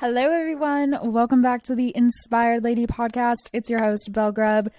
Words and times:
Hello, 0.00 0.30
everyone. 0.30 0.96
Welcome 1.02 1.42
back 1.42 1.64
to 1.64 1.74
the 1.74 1.92
Inspired 1.96 2.62
Lady 2.62 2.86
podcast. 2.86 3.50
It's 3.52 3.68
your 3.68 3.80
host, 3.80 4.12
Belle 4.12 4.30
Grubb. 4.30 4.70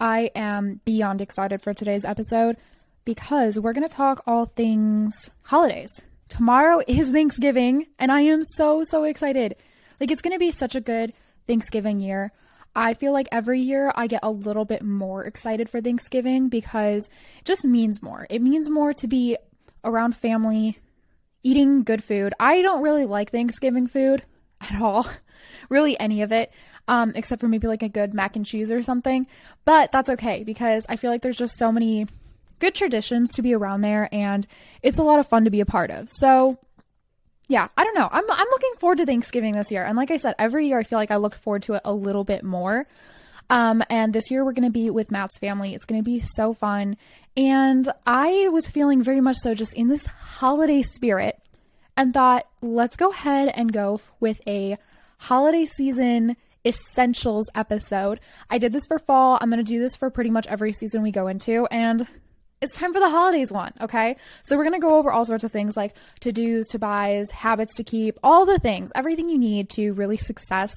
I 0.00 0.32
am 0.34 0.80
beyond 0.84 1.20
excited 1.20 1.62
for 1.62 1.72
today's 1.72 2.04
episode 2.04 2.56
because 3.04 3.60
we're 3.60 3.72
going 3.72 3.88
to 3.88 3.96
talk 3.96 4.24
all 4.26 4.46
things 4.46 5.30
holidays. 5.42 6.02
Tomorrow 6.28 6.82
is 6.88 7.10
Thanksgiving, 7.10 7.86
and 8.00 8.10
I 8.10 8.22
am 8.22 8.42
so, 8.42 8.82
so 8.82 9.04
excited. 9.04 9.54
Like, 10.00 10.10
it's 10.10 10.20
going 10.20 10.34
to 10.34 10.38
be 10.40 10.50
such 10.50 10.74
a 10.74 10.80
good 10.80 11.12
Thanksgiving 11.46 12.00
year. 12.00 12.32
I 12.74 12.94
feel 12.94 13.12
like 13.12 13.28
every 13.30 13.60
year 13.60 13.92
I 13.94 14.08
get 14.08 14.24
a 14.24 14.32
little 14.32 14.64
bit 14.64 14.82
more 14.82 15.24
excited 15.24 15.70
for 15.70 15.80
Thanksgiving 15.80 16.48
because 16.48 17.06
it 17.38 17.44
just 17.44 17.64
means 17.64 18.02
more. 18.02 18.26
It 18.30 18.42
means 18.42 18.68
more 18.68 18.92
to 18.94 19.06
be 19.06 19.36
around 19.84 20.16
family, 20.16 20.80
eating 21.44 21.84
good 21.84 22.02
food. 22.02 22.34
I 22.40 22.62
don't 22.62 22.82
really 22.82 23.04
like 23.04 23.30
Thanksgiving 23.30 23.86
food 23.86 24.24
at 24.72 24.80
all, 24.80 25.06
really 25.68 25.98
any 25.98 26.22
of 26.22 26.32
it, 26.32 26.52
um, 26.88 27.12
except 27.14 27.40
for 27.40 27.48
maybe 27.48 27.66
like 27.66 27.82
a 27.82 27.88
good 27.88 28.14
mac 28.14 28.36
and 28.36 28.46
cheese 28.46 28.70
or 28.70 28.82
something. 28.82 29.26
But 29.64 29.92
that's 29.92 30.10
okay 30.10 30.44
because 30.44 30.86
I 30.88 30.96
feel 30.96 31.10
like 31.10 31.22
there's 31.22 31.36
just 31.36 31.56
so 31.56 31.72
many 31.72 32.06
good 32.58 32.74
traditions 32.74 33.32
to 33.34 33.42
be 33.42 33.54
around 33.54 33.82
there 33.82 34.08
and 34.12 34.46
it's 34.82 34.98
a 34.98 35.02
lot 35.02 35.20
of 35.20 35.26
fun 35.26 35.44
to 35.44 35.50
be 35.50 35.60
a 35.60 35.66
part 35.66 35.90
of. 35.90 36.08
So 36.10 36.58
yeah, 37.48 37.68
I 37.76 37.84
don't 37.84 37.94
know. 37.94 38.08
I'm 38.10 38.24
I'm 38.28 38.48
looking 38.50 38.72
forward 38.78 38.98
to 38.98 39.06
Thanksgiving 39.06 39.54
this 39.54 39.70
year. 39.70 39.84
And 39.84 39.96
like 39.96 40.10
I 40.10 40.16
said, 40.16 40.34
every 40.38 40.66
year 40.68 40.78
I 40.78 40.82
feel 40.82 40.98
like 40.98 41.10
I 41.10 41.16
look 41.16 41.34
forward 41.34 41.62
to 41.64 41.74
it 41.74 41.82
a 41.84 41.92
little 41.92 42.24
bit 42.24 42.42
more. 42.42 42.86
Um, 43.48 43.84
and 43.88 44.12
this 44.12 44.30
year 44.30 44.44
we're 44.44 44.52
going 44.52 44.64
to 44.68 44.72
be 44.72 44.90
with 44.90 45.12
Matt's 45.12 45.38
family. 45.38 45.74
It's 45.74 45.84
going 45.84 46.00
to 46.00 46.04
be 46.04 46.20
so 46.20 46.52
fun. 46.52 46.96
And 47.36 47.88
I 48.04 48.48
was 48.48 48.68
feeling 48.68 49.02
very 49.02 49.20
much 49.20 49.36
so 49.36 49.54
just 49.54 49.74
in 49.74 49.88
this 49.88 50.06
holiday 50.06 50.82
spirit 50.82 51.40
and 51.96 52.12
thought, 52.12 52.46
let's 52.60 52.96
go 52.96 53.10
ahead 53.10 53.52
and 53.54 53.72
go 53.72 54.00
with 54.20 54.40
a 54.46 54.78
holiday 55.18 55.64
season 55.64 56.36
essentials 56.64 57.48
episode. 57.54 58.20
I 58.50 58.58
did 58.58 58.72
this 58.72 58.86
for 58.86 58.98
fall. 58.98 59.38
I'm 59.40 59.50
going 59.50 59.64
to 59.64 59.72
do 59.72 59.78
this 59.78 59.96
for 59.96 60.10
pretty 60.10 60.30
much 60.30 60.46
every 60.46 60.72
season 60.72 61.02
we 61.02 61.12
go 61.12 61.28
into. 61.28 61.66
And 61.70 62.06
it's 62.60 62.74
time 62.74 62.92
for 62.92 63.00
the 63.00 63.08
holidays 63.08 63.52
one, 63.52 63.72
okay? 63.80 64.16
So 64.42 64.56
we're 64.56 64.64
to 64.72 64.78
go 64.80 64.96
over 64.96 65.12
all 65.12 65.24
sorts 65.24 65.44
of 65.44 65.52
things 65.52 65.76
like 65.76 65.94
to-dos, 66.20 66.66
to 66.68 66.78
buys, 66.78 67.30
habits 67.30 67.76
to 67.76 67.84
keep, 67.84 68.18
all 68.22 68.46
the 68.46 68.58
things, 68.58 68.90
everything 68.94 69.28
you 69.28 69.38
need 69.38 69.68
to 69.70 69.92
really 69.92 70.16
success, 70.16 70.74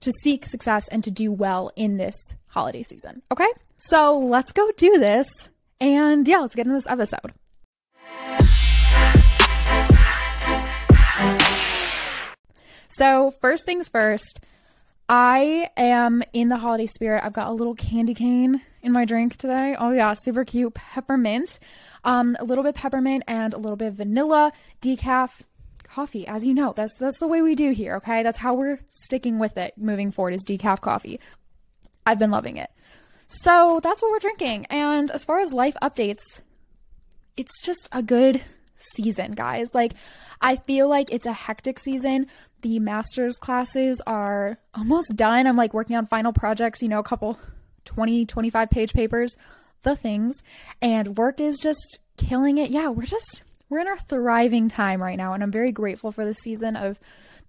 to 0.00 0.10
seek 0.22 0.46
success 0.46 0.88
and 0.88 1.04
to 1.04 1.10
do 1.10 1.30
well 1.30 1.70
in 1.76 1.96
this 1.96 2.16
holiday 2.48 2.82
season, 2.82 3.22
okay? 3.30 3.48
So 3.76 4.18
let's 4.18 4.52
go 4.52 4.70
do 4.76 4.98
this. 4.98 5.50
And 5.80 6.26
yeah, 6.26 6.38
let's 6.38 6.54
get 6.54 6.66
into 6.66 6.76
this 6.76 6.86
episode. 6.86 7.32
So, 12.88 13.30
first 13.30 13.64
things 13.64 13.88
first, 13.88 14.40
I 15.08 15.70
am 15.76 16.22
in 16.32 16.50
the 16.50 16.56
holiday 16.56 16.86
spirit. 16.86 17.24
I've 17.24 17.32
got 17.32 17.48
a 17.48 17.52
little 17.52 17.74
candy 17.74 18.14
cane 18.14 18.60
in 18.82 18.92
my 18.92 19.04
drink 19.04 19.36
today. 19.36 19.74
Oh 19.78 19.90
yeah, 19.90 20.12
super 20.12 20.44
cute 20.44 20.74
peppermint. 20.74 21.58
Um, 22.04 22.36
a 22.38 22.44
little 22.44 22.62
bit 22.62 22.74
peppermint 22.74 23.24
and 23.26 23.54
a 23.54 23.58
little 23.58 23.76
bit 23.76 23.94
vanilla 23.94 24.52
decaf 24.80 25.30
coffee. 25.82 26.26
As 26.26 26.44
you 26.44 26.54
know, 26.54 26.72
that's 26.76 26.94
that's 26.94 27.18
the 27.18 27.26
way 27.26 27.42
we 27.42 27.54
do 27.54 27.70
here. 27.70 27.96
Okay, 27.96 28.22
that's 28.22 28.38
how 28.38 28.54
we're 28.54 28.78
sticking 28.90 29.38
with 29.38 29.56
it 29.56 29.74
moving 29.76 30.10
forward. 30.10 30.34
Is 30.34 30.44
decaf 30.44 30.80
coffee. 30.80 31.20
I've 32.06 32.18
been 32.18 32.30
loving 32.30 32.56
it. 32.56 32.70
So 33.28 33.80
that's 33.82 34.02
what 34.02 34.10
we're 34.10 34.18
drinking. 34.18 34.66
And 34.70 35.10
as 35.10 35.24
far 35.24 35.40
as 35.40 35.52
life 35.52 35.76
updates, 35.82 36.42
it's 37.36 37.62
just 37.62 37.88
a 37.92 38.02
good 38.02 38.42
season, 38.80 39.32
guys. 39.32 39.68
Like, 39.74 39.94
I 40.40 40.56
feel 40.56 40.88
like 40.88 41.12
it's 41.12 41.26
a 41.26 41.32
hectic 41.32 41.78
season. 41.78 42.26
The 42.62 42.78
master's 42.78 43.38
classes 43.38 44.02
are 44.06 44.58
almost 44.74 45.16
done. 45.16 45.46
I'm 45.46 45.56
like 45.56 45.74
working 45.74 45.96
on 45.96 46.06
final 46.06 46.32
projects, 46.32 46.82
you 46.82 46.88
know, 46.88 46.98
a 46.98 47.04
couple 47.04 47.38
20, 47.84 48.26
25 48.26 48.70
page 48.70 48.92
papers, 48.92 49.36
the 49.82 49.96
things. 49.96 50.42
And 50.82 51.16
work 51.16 51.40
is 51.40 51.58
just 51.58 51.98
killing 52.16 52.58
it. 52.58 52.70
Yeah, 52.70 52.88
we're 52.88 53.06
just, 53.06 53.42
we're 53.68 53.80
in 53.80 53.88
our 53.88 53.98
thriving 53.98 54.68
time 54.68 55.02
right 55.02 55.16
now. 55.16 55.32
And 55.32 55.42
I'm 55.42 55.52
very 55.52 55.72
grateful 55.72 56.12
for 56.12 56.24
the 56.24 56.34
season 56.34 56.76
of 56.76 56.98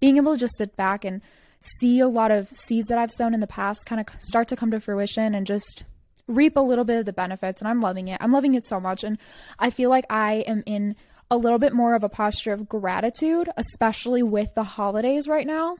being 0.00 0.16
able 0.16 0.34
to 0.34 0.40
just 0.40 0.56
sit 0.56 0.76
back 0.76 1.04
and 1.04 1.20
see 1.60 2.00
a 2.00 2.08
lot 2.08 2.30
of 2.30 2.48
seeds 2.48 2.88
that 2.88 2.98
I've 2.98 3.12
sown 3.12 3.34
in 3.34 3.40
the 3.40 3.46
past 3.46 3.86
kind 3.86 4.00
of 4.00 4.06
start 4.20 4.48
to 4.48 4.56
come 4.56 4.70
to 4.72 4.80
fruition 4.80 5.34
and 5.34 5.46
just 5.46 5.84
reap 6.26 6.56
a 6.56 6.60
little 6.60 6.84
bit 6.84 6.98
of 6.98 7.04
the 7.04 7.12
benefits. 7.12 7.60
And 7.60 7.68
I'm 7.68 7.80
loving 7.80 8.08
it. 8.08 8.18
I'm 8.20 8.32
loving 8.32 8.54
it 8.54 8.64
so 8.64 8.80
much. 8.80 9.04
And 9.04 9.18
I 9.58 9.70
feel 9.70 9.90
like 9.90 10.06
I 10.10 10.44
am 10.46 10.62
in 10.66 10.96
a 11.32 11.38
little 11.38 11.58
bit 11.58 11.72
more 11.72 11.94
of 11.94 12.04
a 12.04 12.10
posture 12.10 12.52
of 12.52 12.68
gratitude, 12.68 13.48
especially 13.56 14.22
with 14.22 14.54
the 14.54 14.62
holidays 14.62 15.26
right 15.26 15.46
now. 15.46 15.78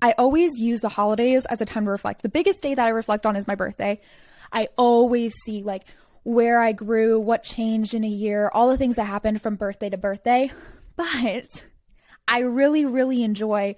I 0.00 0.12
always 0.16 0.52
use 0.60 0.80
the 0.80 0.88
holidays 0.88 1.44
as 1.46 1.60
a 1.60 1.64
time 1.64 1.84
to 1.86 1.90
reflect. 1.90 2.22
The 2.22 2.28
biggest 2.28 2.62
day 2.62 2.72
that 2.72 2.86
I 2.86 2.90
reflect 2.90 3.26
on 3.26 3.34
is 3.34 3.48
my 3.48 3.56
birthday. 3.56 4.00
I 4.52 4.68
always 4.78 5.34
see 5.44 5.64
like 5.64 5.86
where 6.22 6.60
I 6.60 6.70
grew, 6.70 7.18
what 7.18 7.42
changed 7.42 7.92
in 7.92 8.04
a 8.04 8.08
year, 8.08 8.52
all 8.54 8.68
the 8.68 8.76
things 8.76 8.94
that 8.96 9.04
happened 9.04 9.42
from 9.42 9.56
birthday 9.56 9.90
to 9.90 9.98
birthday. 9.98 10.50
But 10.94 11.64
I 12.28 12.40
really, 12.40 12.84
really 12.84 13.24
enjoy 13.24 13.76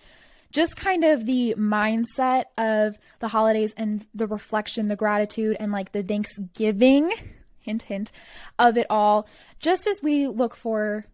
just 0.50 0.77
kind 0.77 1.05
of 1.05 1.25
the 1.25 1.55
mindset 1.56 2.44
of 2.59 2.99
the 3.21 3.28
holidays 3.28 3.73
and 3.77 4.05
the 4.15 4.27
reflection, 4.27 4.89
the 4.89 4.97
gratitude, 4.97 5.56
and 5.59 5.73
like 5.73 5.93
the 5.93 6.03
Thanksgiving, 6.03 7.12
hint, 7.65 7.83
hint, 7.83 8.13
of 8.59 8.77
it 8.77 8.87
all, 8.91 9.27
just 9.59 9.87
as 9.87 10.03
we 10.03 10.29
look 10.29 10.55
for 10.55 11.07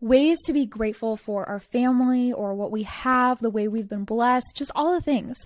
ways 0.00 0.38
to 0.46 0.52
be 0.52 0.66
grateful 0.66 1.16
for 1.16 1.48
our 1.48 1.60
family 1.60 2.32
or 2.32 2.54
what 2.54 2.70
we 2.70 2.84
have, 2.84 3.38
the 3.40 3.50
way 3.50 3.68
we've 3.68 3.88
been 3.88 4.04
blessed, 4.04 4.56
just 4.56 4.70
all 4.74 4.92
the 4.92 5.00
things. 5.00 5.36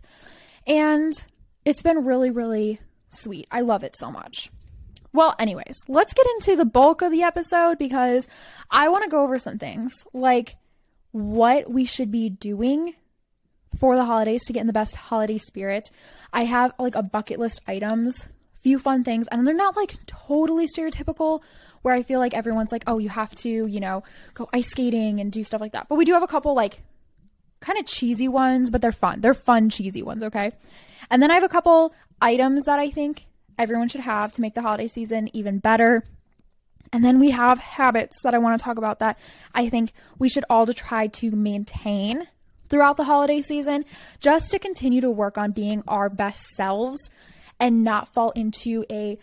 And 0.67 1.13
it's 1.65 1.83
been 1.83 2.05
really, 2.05 2.31
really 2.31 2.79
sweet. 3.11 3.47
I 3.51 3.61
love 3.61 3.83
it 3.83 3.97
so 3.97 4.11
much. 4.11 4.51
Well, 5.13 5.35
anyways, 5.39 5.77
let's 5.89 6.15
get 6.15 6.27
into 6.37 6.57
the 6.57 6.65
bulk 6.65 7.03
of 7.03 7.13
the 7.13 7.23
episode 7.23 7.79
because 7.79 8.27
I 8.71 8.89
want 8.89 9.05
to 9.05 9.11
go 9.11 9.23
over 9.23 9.39
some 9.39 9.59
things 9.59 9.93
like 10.13 10.57
what 11.13 11.71
we 11.71 11.85
should 11.85 12.11
be 12.11 12.29
doing 12.29 12.95
for 13.79 13.97
the 13.97 14.05
holidays 14.05 14.45
to 14.45 14.53
get 14.53 14.61
in 14.61 14.67
the 14.67 14.73
best 14.73 14.97
holiday 14.97 15.39
spirit. 15.39 15.91
I 16.33 16.45
have 16.45 16.73
like 16.79 16.97
a 16.97 17.03
bucket 17.03 17.39
list 17.39 17.61
items, 17.67 18.29
few 18.65 18.79
fun 18.79 19.05
things, 19.05 19.29
and 19.29 19.47
they're 19.47 19.55
not 19.55 19.77
like 19.77 19.95
totally 20.07 20.67
stereotypical 20.67 21.43
where 21.83 21.95
I 21.95 22.03
feel 22.03 22.19
like 22.19 22.33
everyone's 22.33 22.73
like, 22.73 22.83
oh, 22.87 22.97
you 22.97 23.11
have 23.11 23.33
to, 23.37 23.67
you 23.67 23.79
know, 23.79 24.03
go 24.33 24.49
ice 24.55 24.71
skating 24.71 25.21
and 25.21 25.31
do 25.31 25.45
stuff 25.45 25.61
like 25.61 25.73
that. 25.73 25.87
But 25.87 25.97
we 25.97 26.07
do 26.07 26.15
have 26.15 26.23
a 26.23 26.27
couple 26.27 26.55
like 26.55 26.81
kind 27.61 27.79
of 27.79 27.85
cheesy 27.85 28.27
ones, 28.27 28.71
but 28.71 28.81
they're 28.81 28.91
fun. 28.91 29.21
They're 29.21 29.35
fun, 29.35 29.69
cheesy 29.69 30.03
ones, 30.03 30.23
okay? 30.23 30.53
And 31.11 31.23
then 31.23 31.31
I 31.31 31.35
have 31.35 31.45
a 31.45 31.49
couple 31.49 31.95
items 32.23 32.65
that 32.65 32.79
I 32.81 32.89
think 32.89 33.27
everyone 33.59 33.89
should 33.89 34.01
have 34.01 34.33
to 34.33 34.41
make 34.41 34.55
the 34.55 34.63
holiday 34.63 34.89
season 34.89 35.29
even 35.37 35.59
better. 35.59 36.03
And 36.91 37.05
then 37.05 37.21
we 37.21 37.33
have 37.33 37.59
habits 37.59 38.23
that 38.23 38.33
I 38.33 38.39
want 38.39 38.59
to 38.59 38.65
talk 38.65 38.79
about 38.79 39.01
that 39.01 39.19
I 39.55 39.69
think 39.69 39.93
we 40.19 40.31
should 40.31 40.45
all 40.49 40.65
to 40.65 40.73
try 40.73 41.09
to 41.09 41.31
maintain 41.31 42.27
throughout 42.71 42.97
the 42.97 43.05
holiday 43.05 43.43
season 43.43 43.85
just 44.21 44.51
to 44.53 44.59
continue 44.59 45.03
to 45.03 45.11
work 45.11 45.37
on 45.37 45.53
being 45.53 45.83
our 45.87 46.09
best 46.09 46.47
selves 46.57 47.11
and 47.61 47.85
not 47.85 48.09
fall 48.09 48.31
into 48.31 48.85
a 48.91 49.19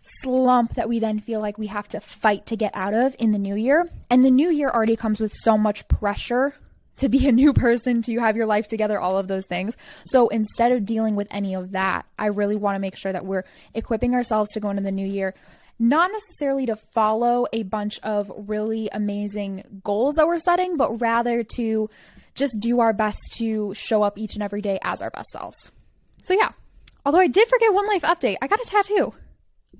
slump 0.00 0.74
that 0.74 0.88
we 0.88 0.98
then 0.98 1.18
feel 1.18 1.40
like 1.40 1.58
we 1.58 1.68
have 1.68 1.88
to 1.88 2.00
fight 2.00 2.46
to 2.46 2.56
get 2.56 2.72
out 2.74 2.94
of 2.94 3.16
in 3.18 3.30
the 3.30 3.38
new 3.38 3.56
year. 3.56 3.88
And 4.10 4.24
the 4.24 4.30
new 4.30 4.50
year 4.50 4.68
already 4.68 4.96
comes 4.96 5.18
with 5.18 5.32
so 5.32 5.56
much 5.56 5.88
pressure 5.88 6.54
to 6.96 7.08
be 7.08 7.26
a 7.26 7.32
new 7.32 7.52
person, 7.54 8.02
to 8.02 8.18
have 8.18 8.36
your 8.36 8.46
life 8.46 8.68
together, 8.68 9.00
all 9.00 9.16
of 9.16 9.28
those 9.28 9.46
things. 9.46 9.76
So 10.06 10.28
instead 10.28 10.72
of 10.72 10.84
dealing 10.84 11.16
with 11.16 11.28
any 11.30 11.54
of 11.54 11.72
that, 11.72 12.06
I 12.18 12.26
really 12.26 12.56
want 12.56 12.76
to 12.76 12.80
make 12.80 12.96
sure 12.96 13.12
that 13.12 13.24
we're 13.24 13.44
equipping 13.74 14.14
ourselves 14.14 14.50
to 14.52 14.60
go 14.60 14.70
into 14.70 14.82
the 14.82 14.92
new 14.92 15.06
year. 15.06 15.34
Not 15.78 16.12
necessarily 16.12 16.66
to 16.66 16.76
follow 16.76 17.46
a 17.52 17.64
bunch 17.64 17.98
of 18.02 18.30
really 18.36 18.88
amazing 18.92 19.80
goals 19.82 20.14
that 20.14 20.26
we're 20.26 20.38
setting, 20.38 20.76
but 20.76 21.00
rather 21.00 21.42
to 21.56 21.90
just 22.34 22.60
do 22.60 22.80
our 22.80 22.92
best 22.92 23.18
to 23.38 23.74
show 23.74 24.02
up 24.02 24.18
each 24.18 24.34
and 24.34 24.42
every 24.42 24.60
day 24.60 24.78
as 24.84 25.02
our 25.02 25.10
best 25.10 25.30
selves. 25.30 25.72
So, 26.22 26.34
yeah. 26.34 26.52
Although 27.04 27.20
I 27.20 27.28
did 27.28 27.48
forget 27.48 27.72
one 27.72 27.86
life 27.86 28.02
update, 28.02 28.36
I 28.40 28.46
got 28.46 28.60
a 28.60 28.64
tattoo. 28.66 29.14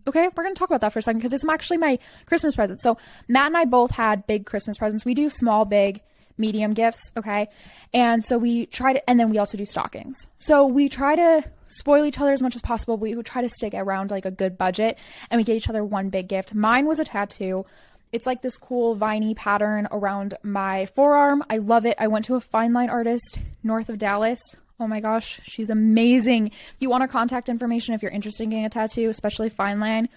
Okay, 0.06 0.28
we're 0.36 0.44
to 0.44 0.54
talk 0.54 0.68
about 0.68 0.82
that 0.82 0.92
for 0.92 0.98
a 0.98 1.02
second 1.02 1.20
because 1.20 1.32
it's 1.32 1.48
actually 1.48 1.78
my 1.78 1.98
Christmas 2.26 2.54
present. 2.54 2.82
So, 2.82 2.98
Matt 3.26 3.46
and 3.46 3.56
I 3.56 3.64
both 3.64 3.90
had 3.92 4.26
big 4.26 4.44
Christmas 4.44 4.76
presents. 4.76 5.04
We 5.04 5.14
do 5.14 5.30
small, 5.30 5.64
big, 5.64 6.02
medium 6.36 6.72
gifts, 6.72 7.12
okay? 7.16 7.48
And 7.92 8.24
so 8.24 8.38
we 8.38 8.66
try 8.66 8.92
to, 8.92 9.10
and 9.10 9.18
then 9.18 9.30
we 9.30 9.38
also 9.38 9.56
do 9.56 9.64
stockings. 9.64 10.26
So 10.38 10.66
we 10.66 10.88
try 10.88 11.16
to 11.16 11.44
spoil 11.68 12.04
each 12.04 12.18
other 12.18 12.32
as 12.32 12.42
much 12.42 12.56
as 12.56 12.62
possible. 12.62 12.96
We 12.96 13.14
would 13.14 13.26
try 13.26 13.42
to 13.42 13.48
stick 13.48 13.74
around 13.74 14.10
like 14.10 14.24
a 14.24 14.30
good 14.30 14.58
budget 14.58 14.98
and 15.30 15.38
we 15.38 15.44
get 15.44 15.56
each 15.56 15.68
other 15.68 15.84
one 15.84 16.10
big 16.10 16.28
gift. 16.28 16.54
Mine 16.54 16.86
was 16.86 16.98
a 16.98 17.04
tattoo. 17.04 17.64
It's 18.12 18.26
like 18.26 18.42
this 18.42 18.56
cool 18.56 18.94
viney 18.94 19.34
pattern 19.34 19.88
around 19.90 20.34
my 20.42 20.86
forearm. 20.86 21.42
I 21.50 21.58
love 21.58 21.84
it. 21.86 21.96
I 21.98 22.06
went 22.08 22.24
to 22.26 22.36
a 22.36 22.40
fine 22.40 22.72
line 22.72 22.90
artist 22.90 23.38
north 23.62 23.88
of 23.88 23.98
Dallas. 23.98 24.40
Oh 24.80 24.88
my 24.88 25.00
gosh, 25.00 25.40
she's 25.44 25.70
amazing. 25.70 26.48
If 26.48 26.76
you 26.80 26.90
want 26.90 27.02
her 27.02 27.08
contact 27.08 27.48
information, 27.48 27.94
if 27.94 28.02
you're 28.02 28.10
interested 28.10 28.44
in 28.44 28.50
getting 28.50 28.64
a 28.64 28.70
tattoo, 28.70 29.08
especially 29.08 29.48
fine 29.48 29.78
line, 29.78 30.08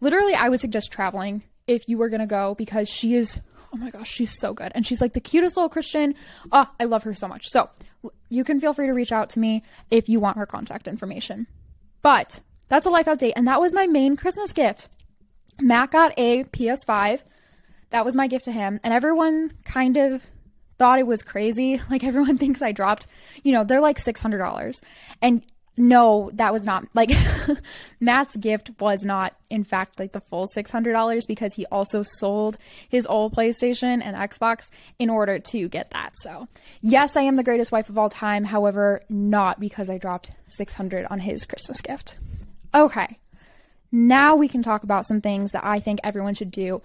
literally, 0.00 0.34
I 0.34 0.48
would 0.48 0.60
suggest 0.60 0.92
traveling 0.92 1.42
if 1.66 1.88
you 1.88 1.98
were 1.98 2.08
going 2.08 2.20
to 2.20 2.26
go 2.26 2.54
because 2.54 2.88
she 2.88 3.14
is 3.14 3.40
Oh 3.72 3.76
my 3.76 3.90
gosh, 3.90 4.10
she's 4.10 4.36
so 4.38 4.52
good. 4.52 4.72
And 4.74 4.86
she's 4.86 5.00
like 5.00 5.12
the 5.12 5.20
cutest 5.20 5.56
little 5.56 5.68
Christian. 5.68 6.14
Oh, 6.50 6.68
I 6.78 6.84
love 6.84 7.04
her 7.04 7.14
so 7.14 7.28
much. 7.28 7.46
So 7.48 7.70
you 8.28 8.44
can 8.44 8.60
feel 8.60 8.72
free 8.72 8.86
to 8.86 8.92
reach 8.92 9.12
out 9.12 9.30
to 9.30 9.38
me 9.38 9.62
if 9.90 10.08
you 10.08 10.18
want 10.20 10.38
her 10.38 10.46
contact 10.46 10.88
information. 10.88 11.46
But 12.02 12.40
that's 12.68 12.86
a 12.86 12.90
life 12.90 13.06
update. 13.06 13.34
And 13.36 13.46
that 13.46 13.60
was 13.60 13.74
my 13.74 13.86
main 13.86 14.16
Christmas 14.16 14.52
gift. 14.52 14.88
Matt 15.60 15.92
got 15.92 16.12
a 16.16 16.44
PS5. 16.44 17.22
That 17.90 18.04
was 18.04 18.16
my 18.16 18.26
gift 18.26 18.46
to 18.46 18.52
him. 18.52 18.80
And 18.82 18.92
everyone 18.92 19.52
kind 19.64 19.96
of 19.96 20.24
thought 20.80 20.98
it 20.98 21.06
was 21.06 21.22
crazy. 21.22 21.78
Like 21.90 22.04
everyone 22.04 22.38
thinks 22.38 22.62
I 22.62 22.72
dropped, 22.72 23.06
you 23.42 23.52
know, 23.52 23.64
they're 23.64 23.80
like 23.80 23.98
$600. 23.98 24.80
And 25.20 25.42
no, 25.76 26.30
that 26.34 26.52
was 26.52 26.64
not 26.64 26.86
like 26.94 27.10
Matt's 28.00 28.36
gift 28.36 28.70
was 28.78 29.04
not, 29.04 29.34
in 29.50 29.64
fact, 29.64 29.98
like 29.98 30.12
the 30.12 30.20
full 30.20 30.46
$600 30.46 31.26
because 31.26 31.54
he 31.54 31.66
also 31.66 32.02
sold 32.02 32.56
his 32.88 33.06
old 33.06 33.34
PlayStation 33.34 34.00
and 34.02 34.16
Xbox 34.16 34.70
in 34.98 35.10
order 35.10 35.38
to 35.38 35.68
get 35.68 35.90
that. 35.90 36.12
So, 36.16 36.48
yes, 36.80 37.16
I 37.16 37.22
am 37.22 37.36
the 37.36 37.42
greatest 37.42 37.72
wife 37.72 37.90
of 37.90 37.98
all 37.98 38.08
time. 38.08 38.44
However, 38.44 39.02
not 39.08 39.60
because 39.60 39.90
I 39.90 39.98
dropped 39.98 40.30
600 40.48 41.06
on 41.10 41.18
his 41.18 41.44
Christmas 41.44 41.80
gift. 41.80 42.18
Okay. 42.74 43.18
Now 43.92 44.36
we 44.36 44.48
can 44.48 44.62
talk 44.62 44.84
about 44.84 45.06
some 45.06 45.20
things 45.20 45.52
that 45.52 45.64
I 45.64 45.80
think 45.80 46.00
everyone 46.04 46.34
should 46.34 46.52
do 46.52 46.80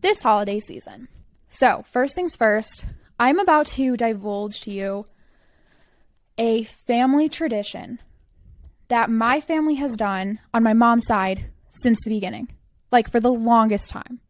this 0.00 0.20
holiday 0.20 0.60
season. 0.60 1.08
So, 1.48 1.84
first 1.90 2.14
things 2.14 2.36
first, 2.36 2.84
I'm 3.18 3.38
about 3.38 3.66
to 3.66 3.96
divulge 3.96 4.60
to 4.60 4.70
you 4.70 5.06
a 6.36 6.64
family 6.64 7.28
tradition 7.28 8.00
that 8.88 9.10
my 9.10 9.40
family 9.40 9.74
has 9.74 9.96
done 9.96 10.40
on 10.52 10.62
my 10.62 10.72
mom's 10.72 11.06
side 11.06 11.50
since 11.70 12.02
the 12.02 12.10
beginning, 12.10 12.48
like 12.90 13.10
for 13.10 13.20
the 13.20 13.32
longest 13.32 13.90
time. 13.90 14.20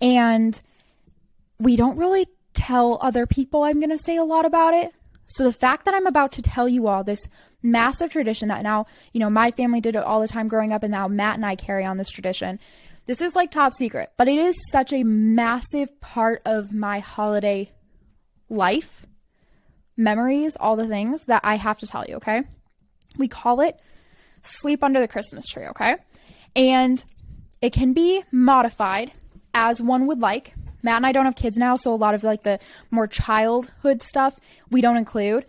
And 0.00 0.60
we 1.58 1.76
don't 1.76 1.98
really 1.98 2.26
tell 2.54 2.98
other 3.00 3.26
people, 3.26 3.62
I'm 3.62 3.80
going 3.80 3.90
to 3.90 3.98
say 3.98 4.16
a 4.16 4.24
lot 4.24 4.44
about 4.44 4.74
it. 4.74 4.92
So 5.28 5.44
the 5.44 5.52
fact 5.52 5.84
that 5.84 5.94
I'm 5.94 6.06
about 6.06 6.32
to 6.32 6.42
tell 6.42 6.68
you 6.68 6.88
all 6.88 7.04
this 7.04 7.28
massive 7.62 8.10
tradition 8.10 8.48
that 8.48 8.62
now, 8.62 8.86
you 9.12 9.20
know, 9.20 9.30
my 9.30 9.52
family 9.52 9.80
did 9.80 9.94
it 9.94 10.02
all 10.02 10.20
the 10.20 10.28
time 10.28 10.48
growing 10.48 10.72
up, 10.72 10.82
and 10.82 10.90
now 10.90 11.06
Matt 11.06 11.36
and 11.36 11.46
I 11.46 11.54
carry 11.54 11.84
on 11.84 11.96
this 11.96 12.10
tradition. 12.10 12.58
This 13.06 13.20
is 13.20 13.36
like 13.36 13.50
top 13.50 13.72
secret, 13.72 14.10
but 14.16 14.28
it 14.28 14.38
is 14.38 14.56
such 14.70 14.92
a 14.92 15.04
massive 15.04 16.00
part 16.00 16.42
of 16.44 16.72
my 16.72 16.98
holiday 16.98 17.70
life, 18.50 19.06
memories, 19.96 20.56
all 20.58 20.76
the 20.76 20.86
things 20.86 21.24
that 21.26 21.40
I 21.44 21.56
have 21.56 21.78
to 21.78 21.86
tell 21.86 22.04
you, 22.06 22.16
okay? 22.16 22.42
We 23.16 23.28
call 23.28 23.60
it 23.60 23.78
sleep 24.42 24.82
under 24.82 25.00
the 25.00 25.08
Christmas 25.08 25.46
tree, 25.46 25.66
okay? 25.66 25.96
And 26.54 27.02
it 27.62 27.72
can 27.72 27.92
be 27.92 28.24
modified 28.32 29.12
as 29.54 29.80
one 29.80 30.06
would 30.06 30.20
like. 30.20 30.54
Matt 30.82 30.96
and 30.96 31.06
I 31.06 31.12
don't 31.12 31.26
have 31.26 31.36
kids 31.36 31.56
now, 31.56 31.76
so 31.76 31.92
a 31.92 31.94
lot 31.94 32.14
of 32.14 32.24
like 32.24 32.42
the 32.42 32.58
more 32.90 33.06
childhood 33.06 34.02
stuff 34.02 34.38
we 34.70 34.80
don't 34.80 34.96
include. 34.96 35.44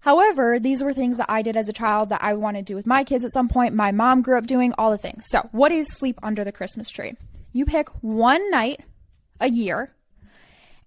However, 0.00 0.58
these 0.58 0.82
were 0.82 0.92
things 0.92 1.16
that 1.16 1.30
I 1.30 1.40
did 1.40 1.56
as 1.56 1.68
a 1.68 1.72
child 1.72 2.10
that 2.10 2.22
I 2.22 2.34
want 2.34 2.58
to 2.58 2.62
do 2.62 2.74
with 2.74 2.86
my 2.86 3.04
kids 3.04 3.24
at 3.24 3.32
some 3.32 3.48
point. 3.48 3.74
My 3.74 3.90
mom 3.90 4.20
grew 4.20 4.36
up 4.36 4.46
doing 4.46 4.74
all 4.76 4.90
the 4.90 4.98
things. 4.98 5.24
So, 5.30 5.48
what 5.52 5.72
is 5.72 5.88
sleep 5.88 6.18
under 6.22 6.44
the 6.44 6.52
Christmas 6.52 6.90
tree? 6.90 7.14
You 7.52 7.64
pick 7.64 7.88
one 8.02 8.50
night 8.50 8.80
a 9.40 9.48
year, 9.48 9.94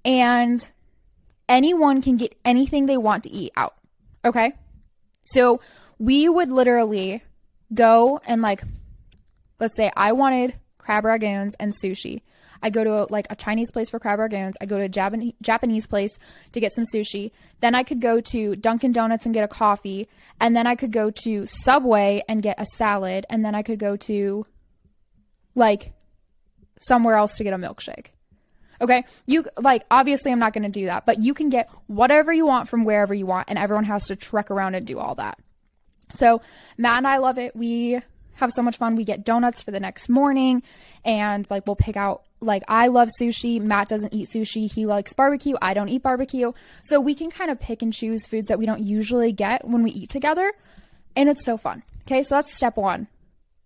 and 0.05 0.71
anyone 1.49 2.01
can 2.01 2.17
get 2.17 2.35
anything 2.45 2.85
they 2.85 2.97
want 2.97 3.23
to 3.23 3.29
eat 3.29 3.53
out. 3.55 3.75
Okay? 4.25 4.53
So, 5.25 5.61
we 5.99 6.29
would 6.29 6.51
literally 6.51 7.23
go 7.73 8.21
and 8.25 8.41
like 8.41 8.61
let's 9.59 9.75
say 9.75 9.91
I 9.95 10.11
wanted 10.13 10.55
crab 10.77 11.03
rangoons 11.03 11.53
and 11.59 11.71
sushi. 11.71 12.21
I 12.61 12.69
go 12.69 12.83
to 12.83 13.03
a, 13.03 13.07
like 13.09 13.27
a 13.29 13.35
Chinese 13.35 13.71
place 13.71 13.89
for 13.89 13.99
crab 13.99 14.19
rangoons. 14.19 14.53
I 14.61 14.65
go 14.65 14.77
to 14.77 14.85
a 14.85 15.33
Japanese 15.41 15.87
place 15.87 16.17
to 16.53 16.59
get 16.59 16.73
some 16.73 16.85
sushi. 16.85 17.31
Then 17.59 17.75
I 17.75 17.83
could 17.83 18.01
go 18.01 18.19
to 18.21 18.55
Dunkin' 18.55 18.93
Donuts 18.93 19.25
and 19.25 19.33
get 19.33 19.43
a 19.43 19.47
coffee, 19.47 20.07
and 20.39 20.55
then 20.55 20.65
I 20.65 20.75
could 20.75 20.91
go 20.91 21.11
to 21.11 21.45
Subway 21.45 22.23
and 22.27 22.41
get 22.41 22.59
a 22.59 22.65
salad, 22.65 23.25
and 23.29 23.45
then 23.45 23.53
I 23.53 23.61
could 23.61 23.79
go 23.79 23.95
to 23.97 24.45
like 25.55 25.93
somewhere 26.79 27.15
else 27.15 27.37
to 27.37 27.43
get 27.43 27.53
a 27.53 27.57
milkshake. 27.57 28.07
Okay? 28.81 29.05
You 29.25 29.45
like 29.57 29.85
obviously 29.89 30.31
I'm 30.31 30.39
not 30.39 30.53
going 30.53 30.63
to 30.63 30.69
do 30.69 30.85
that, 30.85 31.05
but 31.05 31.19
you 31.19 31.33
can 31.33 31.49
get 31.49 31.69
whatever 31.87 32.31
you 32.31 32.45
want 32.45 32.69
from 32.69 32.85
wherever 32.85 33.13
you 33.13 33.25
want 33.25 33.49
and 33.49 33.57
everyone 33.57 33.85
has 33.85 34.07
to 34.07 34.15
trek 34.15 34.51
around 34.51 34.75
and 34.75 34.85
do 34.85 34.99
all 34.99 35.15
that. 35.15 35.39
So 36.13 36.41
Matt 36.77 36.97
and 36.97 37.07
I 37.07 37.17
love 37.17 37.37
it. 37.37 37.55
We 37.55 37.99
have 38.35 38.51
so 38.51 38.61
much 38.61 38.77
fun. 38.77 38.95
We 38.95 39.03
get 39.03 39.25
donuts 39.25 39.61
for 39.61 39.71
the 39.71 39.79
next 39.79 40.09
morning 40.09 40.63
and 41.03 41.49
like 41.49 41.65
we'll 41.65 41.75
pick 41.75 41.97
out 41.97 42.23
like 42.39 42.63
I 42.67 42.87
love 42.87 43.09
sushi. 43.19 43.59
Matt 43.59 43.89
doesn't 43.89 44.13
eat 44.13 44.29
sushi. 44.29 44.71
He 44.71 44.85
likes 44.85 45.13
barbecue. 45.13 45.55
I 45.61 45.73
don't 45.73 45.89
eat 45.89 46.03
barbecue. 46.03 46.51
So 46.83 46.99
we 46.99 47.15
can 47.15 47.31
kind 47.31 47.49
of 47.49 47.59
pick 47.59 47.81
and 47.81 47.91
choose 47.91 48.25
foods 48.25 48.47
that 48.49 48.59
we 48.59 48.65
don't 48.65 48.81
usually 48.81 49.31
get 49.31 49.67
when 49.67 49.83
we 49.83 49.91
eat 49.91 50.09
together. 50.09 50.51
And 51.15 51.29
it's 51.29 51.43
so 51.43 51.57
fun. 51.57 51.83
Okay, 52.05 52.21
so 52.23 52.35
that's 52.35 52.53
step 52.53 52.77
one 52.77 53.07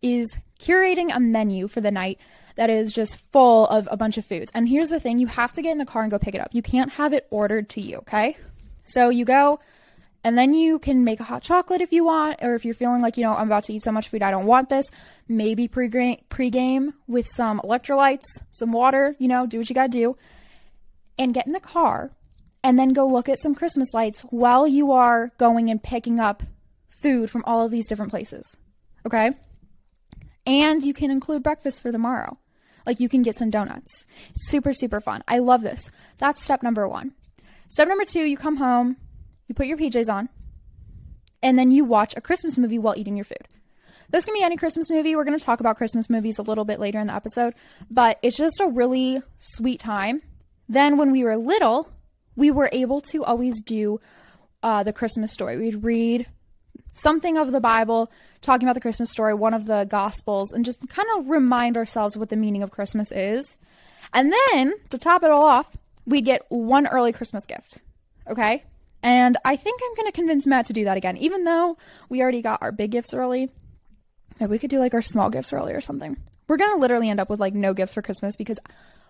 is 0.01 0.37
curating 0.59 1.15
a 1.15 1.19
menu 1.19 1.67
for 1.67 1.81
the 1.81 1.91
night 1.91 2.19
that 2.55 2.69
is 2.69 2.91
just 2.91 3.17
full 3.31 3.67
of 3.67 3.87
a 3.91 3.97
bunch 3.97 4.17
of 4.17 4.25
foods. 4.25 4.51
And 4.53 4.67
here's 4.67 4.89
the 4.89 4.99
thing, 4.99 5.19
you 5.19 5.27
have 5.27 5.53
to 5.53 5.61
get 5.61 5.71
in 5.71 5.77
the 5.77 5.85
car 5.85 6.01
and 6.01 6.11
go 6.11 6.19
pick 6.19 6.35
it 6.35 6.41
up. 6.41 6.49
You 6.53 6.61
can't 6.61 6.91
have 6.91 7.13
it 7.13 7.27
ordered 7.29 7.69
to 7.69 7.81
you, 7.81 7.97
okay? 7.97 8.37
So 8.83 9.09
you 9.09 9.25
go 9.25 9.59
and 10.23 10.37
then 10.37 10.53
you 10.53 10.77
can 10.77 11.03
make 11.03 11.19
a 11.19 11.23
hot 11.23 11.41
chocolate 11.41 11.81
if 11.81 11.91
you 11.91 12.03
want, 12.03 12.39
or 12.43 12.53
if 12.53 12.63
you're 12.63 12.75
feeling 12.75 13.01
like, 13.01 13.17
you 13.17 13.23
know, 13.23 13.33
I'm 13.33 13.47
about 13.47 13.63
to 13.65 13.73
eat 13.73 13.81
so 13.81 13.91
much 13.91 14.09
food, 14.09 14.21
I 14.21 14.29
don't 14.29 14.45
want 14.45 14.69
this. 14.69 14.85
Maybe 15.27 15.67
pre 15.67 15.87
game 15.87 16.93
with 17.07 17.27
some 17.27 17.59
electrolytes, 17.61 18.25
some 18.51 18.71
water, 18.71 19.15
you 19.17 19.27
know, 19.27 19.47
do 19.47 19.57
what 19.57 19.69
you 19.69 19.73
gotta 19.73 19.89
do. 19.89 20.15
And 21.17 21.33
get 21.33 21.47
in 21.47 21.53
the 21.53 21.59
car 21.59 22.11
and 22.63 22.77
then 22.77 22.89
go 22.89 23.07
look 23.07 23.29
at 23.29 23.39
some 23.39 23.55
Christmas 23.55 23.93
lights 23.93 24.21
while 24.21 24.67
you 24.67 24.91
are 24.91 25.31
going 25.37 25.69
and 25.69 25.81
picking 25.81 26.19
up 26.19 26.43
food 26.89 27.29
from 27.29 27.43
all 27.45 27.65
of 27.65 27.71
these 27.71 27.87
different 27.87 28.11
places. 28.11 28.55
Okay? 29.05 29.31
And 30.45 30.83
you 30.83 30.93
can 30.93 31.11
include 31.11 31.43
breakfast 31.43 31.81
for 31.81 31.91
tomorrow. 31.91 32.37
Like 32.85 32.99
you 32.99 33.09
can 33.09 33.21
get 33.21 33.35
some 33.35 33.49
donuts. 33.49 34.05
super, 34.35 34.73
super 34.73 34.99
fun. 34.99 35.23
I 35.27 35.39
love 35.39 35.61
this. 35.61 35.91
That's 36.17 36.43
step 36.43 36.63
number 36.63 36.87
one. 36.87 37.13
Step 37.69 37.87
number 37.87 38.05
two, 38.05 38.23
you 38.23 38.35
come 38.35 38.57
home, 38.57 38.97
you 39.47 39.55
put 39.55 39.67
your 39.67 39.77
PJs 39.77 40.11
on, 40.11 40.29
and 41.41 41.57
then 41.57 41.71
you 41.71 41.85
watch 41.85 42.13
a 42.17 42.21
Christmas 42.21 42.57
movie 42.57 42.77
while 42.77 42.97
eating 42.97 43.15
your 43.15 43.23
food. 43.23 43.47
This 44.09 44.25
can 44.25 44.33
be 44.33 44.43
any 44.43 44.57
Christmas 44.57 44.89
movie. 44.89 45.15
We're 45.15 45.23
going 45.23 45.39
to 45.39 45.43
talk 45.43 45.61
about 45.61 45.77
Christmas 45.77 46.09
movies 46.09 46.37
a 46.37 46.41
little 46.41 46.65
bit 46.65 46.81
later 46.81 46.99
in 46.99 47.07
the 47.07 47.15
episode, 47.15 47.53
but 47.89 48.19
it's 48.21 48.35
just 48.35 48.59
a 48.59 48.67
really 48.67 49.21
sweet 49.39 49.79
time. 49.79 50.21
Then, 50.67 50.97
when 50.97 51.11
we 51.11 51.23
were 51.23 51.37
little, 51.37 51.89
we 52.35 52.51
were 52.51 52.69
able 52.73 52.99
to 53.01 53.23
always 53.23 53.61
do 53.61 54.01
uh, 54.63 54.83
the 54.83 54.93
Christmas 54.93 55.31
story. 55.31 55.57
We'd 55.57 55.83
read 55.83 56.27
something 56.93 57.37
of 57.37 57.51
the 57.51 57.59
Bible, 57.59 58.11
talking 58.41 58.67
about 58.67 58.73
the 58.73 58.81
Christmas 58.81 59.11
story, 59.11 59.33
one 59.33 59.53
of 59.53 59.65
the 59.65 59.85
Gospels, 59.85 60.53
and 60.53 60.65
just 60.65 60.87
kind 60.89 61.07
of 61.17 61.29
remind 61.29 61.77
ourselves 61.77 62.17
what 62.17 62.29
the 62.29 62.35
meaning 62.35 62.63
of 62.63 62.71
Christmas 62.71 63.11
is. 63.11 63.55
And 64.13 64.33
then, 64.33 64.73
to 64.89 64.97
top 64.97 65.23
it 65.23 65.31
all 65.31 65.45
off, 65.45 65.69
we'd 66.05 66.25
get 66.25 66.43
one 66.49 66.87
early 66.87 67.13
Christmas 67.13 67.45
gift. 67.45 67.79
Okay? 68.29 68.63
And 69.03 69.37
I 69.43 69.55
think 69.55 69.81
I'm 69.83 69.95
going 69.95 70.07
to 70.07 70.15
convince 70.15 70.45
Matt 70.45 70.67
to 70.67 70.73
do 70.73 70.83
that 70.85 70.97
again, 70.97 71.17
even 71.17 71.43
though 71.43 71.77
we 72.09 72.21
already 72.21 72.41
got 72.41 72.61
our 72.61 72.71
big 72.71 72.91
gifts 72.91 73.13
early. 73.13 73.49
Maybe 74.39 74.51
we 74.51 74.59
could 74.59 74.69
do 74.69 74.79
like 74.79 74.93
our 74.93 75.01
small 75.01 75.29
gifts 75.29 75.53
early 75.53 75.73
or 75.73 75.81
something. 75.81 76.17
We're 76.47 76.57
going 76.57 76.71
to 76.71 76.79
literally 76.79 77.09
end 77.09 77.19
up 77.19 77.29
with 77.29 77.39
like 77.39 77.53
no 77.53 77.73
gifts 77.73 77.93
for 77.93 78.01
Christmas 78.01 78.35
because 78.35 78.59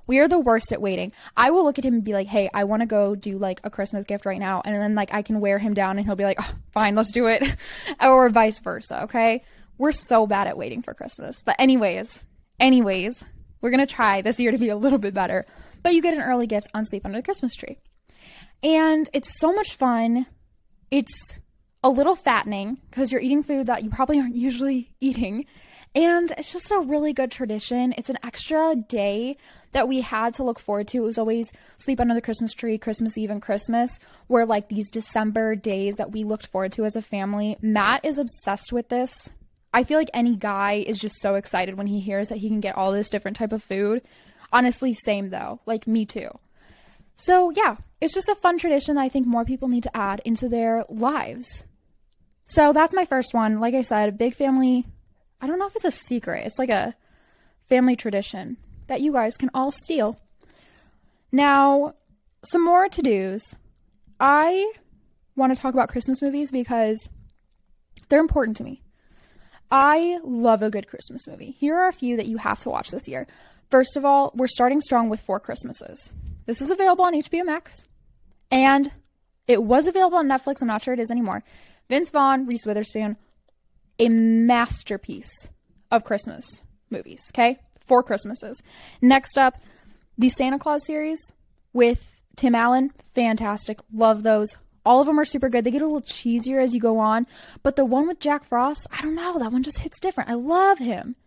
we 0.07 0.19
are 0.19 0.27
the 0.27 0.39
worst 0.39 0.71
at 0.71 0.81
waiting. 0.81 1.11
I 1.35 1.51
will 1.51 1.63
look 1.63 1.79
at 1.79 1.85
him 1.85 1.95
and 1.95 2.03
be 2.03 2.13
like, 2.13 2.27
hey, 2.27 2.49
I 2.53 2.63
want 2.63 2.81
to 2.81 2.85
go 2.85 3.15
do 3.15 3.37
like 3.37 3.61
a 3.63 3.69
Christmas 3.69 4.05
gift 4.05 4.25
right 4.25 4.39
now. 4.39 4.61
And 4.63 4.75
then 4.75 4.95
like 4.95 5.13
I 5.13 5.21
can 5.21 5.39
wear 5.39 5.57
him 5.57 5.73
down 5.73 5.97
and 5.97 6.05
he'll 6.05 6.15
be 6.15 6.23
like, 6.23 6.37
oh, 6.39 6.53
fine, 6.71 6.95
let's 6.95 7.11
do 7.11 7.27
it. 7.27 7.43
or 8.01 8.29
vice 8.29 8.59
versa. 8.59 9.03
Okay. 9.03 9.43
We're 9.77 9.91
so 9.91 10.27
bad 10.27 10.47
at 10.47 10.57
waiting 10.57 10.83
for 10.83 10.93
Christmas. 10.93 11.41
But, 11.41 11.55
anyways, 11.57 12.21
anyways, 12.59 13.23
we're 13.61 13.71
going 13.71 13.85
to 13.85 13.91
try 13.91 14.21
this 14.21 14.39
year 14.39 14.51
to 14.51 14.59
be 14.59 14.69
a 14.69 14.75
little 14.75 14.99
bit 14.99 15.15
better. 15.15 15.45
But 15.81 15.95
you 15.95 16.03
get 16.03 16.13
an 16.13 16.21
early 16.21 16.45
gift 16.45 16.69
on 16.75 16.85
Sleep 16.85 17.03
Under 17.03 17.17
the 17.17 17.23
Christmas 17.23 17.55
Tree. 17.55 17.79
And 18.61 19.09
it's 19.11 19.39
so 19.39 19.51
much 19.51 19.75
fun. 19.75 20.27
It's 20.91 21.39
a 21.83 21.89
little 21.89 22.15
fattening 22.15 22.77
because 22.89 23.11
you're 23.11 23.21
eating 23.21 23.43
food 23.43 23.67
that 23.67 23.83
you 23.83 23.89
probably 23.89 24.19
aren't 24.19 24.35
usually 24.35 24.91
eating. 24.99 25.45
And 25.93 26.31
it's 26.37 26.53
just 26.53 26.71
a 26.71 26.79
really 26.79 27.11
good 27.11 27.31
tradition. 27.31 27.93
It's 27.97 28.09
an 28.09 28.19
extra 28.23 28.75
day 28.75 29.35
that 29.73 29.89
we 29.89 29.99
had 29.99 30.33
to 30.35 30.43
look 30.43 30.59
forward 30.59 30.87
to. 30.89 30.99
It 30.99 31.05
was 31.05 31.17
always 31.17 31.51
sleep 31.77 31.99
under 31.99 32.13
the 32.13 32.21
Christmas 32.21 32.53
tree, 32.53 32.77
Christmas 32.77 33.17
Eve, 33.17 33.29
and 33.29 33.41
Christmas 33.41 33.99
were 34.29 34.45
like 34.45 34.69
these 34.69 34.89
December 34.89 35.55
days 35.55 35.95
that 35.97 36.11
we 36.11 36.23
looked 36.23 36.47
forward 36.47 36.71
to 36.73 36.85
as 36.85 36.95
a 36.95 37.01
family. 37.01 37.57
Matt 37.61 38.05
is 38.05 38.17
obsessed 38.17 38.71
with 38.71 38.87
this. 38.87 39.29
I 39.73 39.83
feel 39.83 39.97
like 39.97 40.09
any 40.13 40.35
guy 40.37 40.83
is 40.85 40.97
just 40.97 41.19
so 41.19 41.35
excited 41.35 41.75
when 41.75 41.87
he 41.87 41.99
hears 41.99 42.29
that 42.29 42.37
he 42.37 42.47
can 42.47 42.61
get 42.61 42.77
all 42.77 42.91
this 42.91 43.09
different 43.09 43.37
type 43.37 43.51
of 43.51 43.63
food. 43.63 44.01
Honestly, 44.53 44.93
same 44.93 45.29
though. 45.29 45.59
Like 45.65 45.87
me 45.87 46.05
too. 46.05 46.29
So, 47.15 47.51
yeah, 47.51 47.75
it's 47.99 48.13
just 48.13 48.29
a 48.29 48.35
fun 48.35 48.57
tradition 48.57 48.97
I 48.97 49.09
think 49.09 49.27
more 49.27 49.45
people 49.45 49.67
need 49.67 49.83
to 49.83 49.95
add 49.95 50.21
into 50.25 50.47
their 50.47 50.85
lives. 50.89 51.65
So, 52.53 52.73
that's 52.73 52.93
my 52.93 53.05
first 53.05 53.33
one. 53.33 53.61
Like 53.61 53.75
I 53.75 53.81
said, 53.81 54.09
a 54.09 54.11
big 54.11 54.35
family. 54.35 54.85
I 55.39 55.47
don't 55.47 55.57
know 55.57 55.67
if 55.67 55.75
it's 55.77 55.85
a 55.85 55.91
secret, 55.91 56.45
it's 56.45 56.59
like 56.59 56.69
a 56.69 56.95
family 57.69 57.95
tradition 57.95 58.57
that 58.87 58.99
you 58.99 59.13
guys 59.13 59.37
can 59.37 59.49
all 59.53 59.71
steal. 59.71 60.19
Now, 61.31 61.95
some 62.43 62.65
more 62.65 62.89
to 62.89 63.01
dos. 63.01 63.55
I 64.19 64.69
want 65.37 65.55
to 65.55 65.59
talk 65.59 65.73
about 65.73 65.87
Christmas 65.87 66.21
movies 66.21 66.51
because 66.51 67.09
they're 68.09 68.19
important 68.19 68.57
to 68.57 68.65
me. 68.65 68.81
I 69.71 70.19
love 70.25 70.61
a 70.61 70.69
good 70.69 70.87
Christmas 70.87 71.25
movie. 71.27 71.51
Here 71.51 71.77
are 71.77 71.87
a 71.87 71.93
few 71.93 72.17
that 72.17 72.27
you 72.27 72.35
have 72.35 72.59
to 72.59 72.69
watch 72.69 72.89
this 72.89 73.07
year. 73.07 73.27
First 73.69 73.95
of 73.95 74.03
all, 74.03 74.33
we're 74.35 74.47
starting 74.47 74.81
strong 74.81 75.07
with 75.07 75.21
Four 75.21 75.39
Christmases. 75.39 76.11
This 76.45 76.61
is 76.61 76.69
available 76.69 77.05
on 77.05 77.13
HBO 77.13 77.45
Max, 77.45 77.87
and 78.51 78.91
it 79.47 79.63
was 79.63 79.87
available 79.87 80.17
on 80.17 80.27
Netflix. 80.27 80.61
I'm 80.61 80.67
not 80.67 80.81
sure 80.81 80.93
it 80.93 80.99
is 80.99 81.09
anymore. 81.09 81.45
Vince 81.91 82.09
Vaughn, 82.09 82.45
Reese 82.45 82.65
Witherspoon, 82.65 83.17
a 83.99 84.07
masterpiece 84.07 85.49
of 85.91 86.05
Christmas 86.05 86.61
movies. 86.89 87.21
Okay, 87.33 87.59
Four 87.85 88.01
Christmases. 88.01 88.63
Next 89.01 89.37
up, 89.37 89.55
the 90.17 90.29
Santa 90.29 90.57
Claus 90.57 90.85
series 90.85 91.33
with 91.73 92.21
Tim 92.37 92.55
Allen, 92.55 92.93
fantastic. 93.13 93.79
Love 93.93 94.23
those. 94.23 94.55
All 94.85 95.01
of 95.01 95.07
them 95.07 95.19
are 95.19 95.25
super 95.25 95.49
good. 95.49 95.65
They 95.65 95.71
get 95.71 95.81
a 95.81 95.85
little 95.85 95.99
cheesier 96.01 96.63
as 96.63 96.73
you 96.73 96.79
go 96.79 96.97
on, 96.97 97.27
but 97.61 97.75
the 97.75 97.83
one 97.83 98.07
with 98.07 98.21
Jack 98.21 98.45
Frost, 98.45 98.87
I 98.97 99.01
don't 99.01 99.13
know, 99.13 99.37
that 99.37 99.51
one 99.51 99.61
just 99.61 99.79
hits 99.79 99.99
different. 99.99 100.29
I 100.29 100.35
love 100.35 100.79
him. 100.79 101.17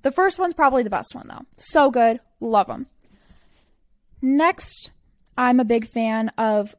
The 0.00 0.10
first 0.10 0.38
one's 0.38 0.54
probably 0.54 0.84
the 0.84 0.88
best 0.88 1.14
one 1.14 1.28
though. 1.28 1.44
So 1.58 1.90
good. 1.90 2.20
Love 2.40 2.68
him. 2.68 2.86
Next, 4.22 4.90
I'm 5.36 5.60
a 5.60 5.66
big 5.66 5.86
fan 5.86 6.30
of 6.38 6.74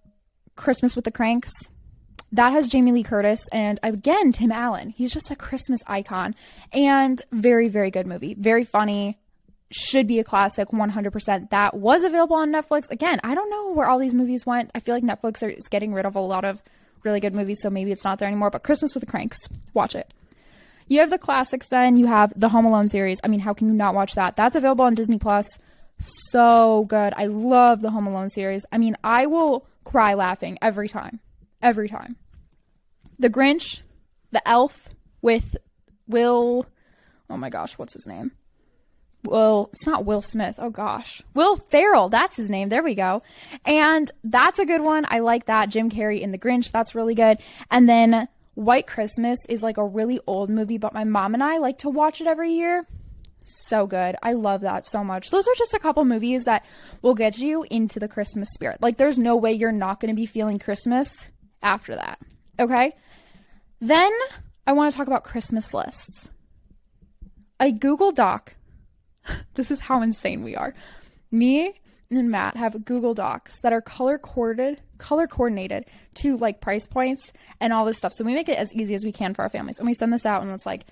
Christmas 0.55 0.95
with 0.95 1.05
the 1.05 1.11
Cranks. 1.11 1.69
That 2.31 2.53
has 2.53 2.67
Jamie 2.67 2.91
Lee 2.91 3.03
Curtis 3.03 3.47
and 3.51 3.79
again 3.81 4.31
Tim 4.31 4.51
Allen. 4.51 4.89
He's 4.89 5.13
just 5.13 5.31
a 5.31 5.35
Christmas 5.35 5.81
icon 5.87 6.35
and 6.71 7.21
very 7.31 7.69
very 7.69 7.91
good 7.91 8.05
movie. 8.07 8.35
Very 8.35 8.63
funny. 8.63 9.17
Should 9.71 10.07
be 10.07 10.19
a 10.19 10.23
classic 10.23 10.69
100%. 10.69 11.51
That 11.51 11.75
was 11.75 12.03
available 12.03 12.35
on 12.35 12.51
Netflix. 12.51 12.89
Again, 12.89 13.19
I 13.23 13.35
don't 13.35 13.51
know 13.51 13.71
where 13.71 13.87
all 13.87 13.99
these 13.99 14.15
movies 14.15 14.43
went. 14.43 14.71
I 14.73 14.79
feel 14.79 14.95
like 14.95 15.03
Netflix 15.03 15.47
is 15.55 15.67
getting 15.67 15.93
rid 15.93 16.07
of 16.07 16.15
a 16.15 16.19
lot 16.19 16.43
of 16.43 16.63
really 17.03 17.19
good 17.19 17.35
movies, 17.35 17.59
so 17.61 17.69
maybe 17.69 17.91
it's 17.91 18.03
not 18.03 18.17
there 18.17 18.27
anymore. 18.27 18.49
But 18.49 18.63
Christmas 18.63 18.95
with 18.95 19.01
the 19.01 19.09
Cranks, 19.11 19.37
watch 19.75 19.93
it. 19.93 20.11
You 20.87 21.01
have 21.01 21.11
the 21.11 21.19
classics 21.19 21.69
then. 21.69 21.97
You 21.97 22.07
have 22.07 22.33
the 22.35 22.49
Home 22.49 22.65
Alone 22.65 22.89
series. 22.89 23.19
I 23.23 23.27
mean, 23.27 23.41
how 23.41 23.53
can 23.53 23.67
you 23.67 23.73
not 23.73 23.93
watch 23.93 24.15
that? 24.15 24.35
That's 24.35 24.55
available 24.55 24.85
on 24.85 24.95
Disney 24.95 25.19
Plus. 25.19 25.59
So 25.99 26.85
good. 26.87 27.13
I 27.15 27.27
love 27.27 27.81
the 27.81 27.91
Home 27.91 28.07
Alone 28.07 28.29
series. 28.29 28.65
I 28.71 28.79
mean, 28.79 28.97
I 29.03 29.27
will 29.27 29.67
cry 29.83 30.15
laughing 30.15 30.57
every 30.63 30.89
time. 30.89 31.19
Every 31.61 31.89
time. 31.89 32.15
The 33.17 33.29
Grinch, 33.29 33.81
The 34.31 34.47
Elf 34.47 34.89
with 35.21 35.57
Will. 36.07 36.65
Oh 37.29 37.37
my 37.37 37.49
gosh, 37.49 37.77
what's 37.77 37.93
his 37.93 38.07
name? 38.07 38.31
Well, 39.25 39.69
it's 39.73 39.85
not 39.85 40.05
Will 40.05 40.21
Smith. 40.21 40.55
Oh 40.57 40.69
gosh. 40.69 41.21
Will 41.33 41.57
Ferrell. 41.57 42.09
That's 42.09 42.37
his 42.37 42.49
name. 42.49 42.69
There 42.69 42.83
we 42.83 42.95
go. 42.95 43.21
And 43.65 44.09
that's 44.23 44.59
a 44.59 44.65
good 44.65 44.81
one. 44.81 45.05
I 45.09 45.19
like 45.19 45.45
that. 45.45 45.69
Jim 45.69 45.89
Carrey 45.89 46.21
in 46.21 46.31
The 46.31 46.37
Grinch. 46.37 46.71
That's 46.71 46.95
really 46.95 47.15
good. 47.15 47.39
And 47.69 47.89
then 47.89 48.29
White 48.55 48.87
Christmas 48.87 49.39
is 49.49 49.61
like 49.61 49.77
a 49.77 49.85
really 49.85 50.19
old 50.25 50.49
movie, 50.49 50.77
but 50.77 50.93
my 50.93 51.03
mom 51.03 51.33
and 51.33 51.43
I 51.43 51.57
like 51.57 51.79
to 51.79 51.89
watch 51.89 52.21
it 52.21 52.27
every 52.27 52.53
year. 52.53 52.87
So 53.43 53.87
good. 53.87 54.15
I 54.21 54.33
love 54.33 54.61
that 54.61 54.85
so 54.85 55.03
much. 55.03 55.31
Those 55.31 55.47
are 55.47 55.55
just 55.57 55.73
a 55.73 55.79
couple 55.79 56.05
movies 56.05 56.45
that 56.45 56.65
will 57.01 57.15
get 57.15 57.37
you 57.39 57.65
into 57.69 57.99
the 57.99 58.07
Christmas 58.07 58.49
spirit. 58.53 58.81
Like, 58.81 58.97
there's 58.97 59.17
no 59.17 59.35
way 59.35 59.53
you're 59.53 59.71
not 59.71 59.99
going 59.99 60.13
to 60.13 60.19
be 60.19 60.25
feeling 60.25 60.59
Christmas 60.59 61.27
after 61.61 61.95
that. 61.95 62.19
Okay? 62.59 62.95
Then 63.79 64.11
I 64.67 64.73
want 64.73 64.91
to 64.91 64.97
talk 64.97 65.07
about 65.07 65.23
Christmas 65.23 65.73
lists. 65.73 66.29
A 67.59 67.71
Google 67.71 68.11
Doc. 68.11 68.55
this 69.55 69.71
is 69.71 69.79
how 69.79 70.01
insane 70.01 70.43
we 70.43 70.55
are. 70.55 70.73
Me 71.31 71.73
and 72.11 72.31
Matt 72.31 72.57
have 72.57 72.85
Google 72.85 73.13
Docs 73.13 73.61
that 73.61 73.73
are 73.73 73.81
color 73.81 74.17
coded, 74.17 74.81
color 74.97 75.27
coordinated 75.27 75.85
to 76.15 76.37
like 76.37 76.61
price 76.61 76.87
points 76.87 77.31
and 77.59 77.71
all 77.71 77.85
this 77.85 77.97
stuff. 77.97 78.13
So 78.13 78.25
we 78.25 78.33
make 78.33 78.49
it 78.49 78.57
as 78.57 78.73
easy 78.73 78.95
as 78.95 79.03
we 79.03 79.11
can 79.11 79.33
for 79.33 79.43
our 79.43 79.49
families. 79.49 79.79
And 79.79 79.87
we 79.87 79.93
send 79.93 80.11
this 80.11 80.25
out 80.25 80.41
and 80.41 80.51
it's 80.51 80.65
like 80.65 80.85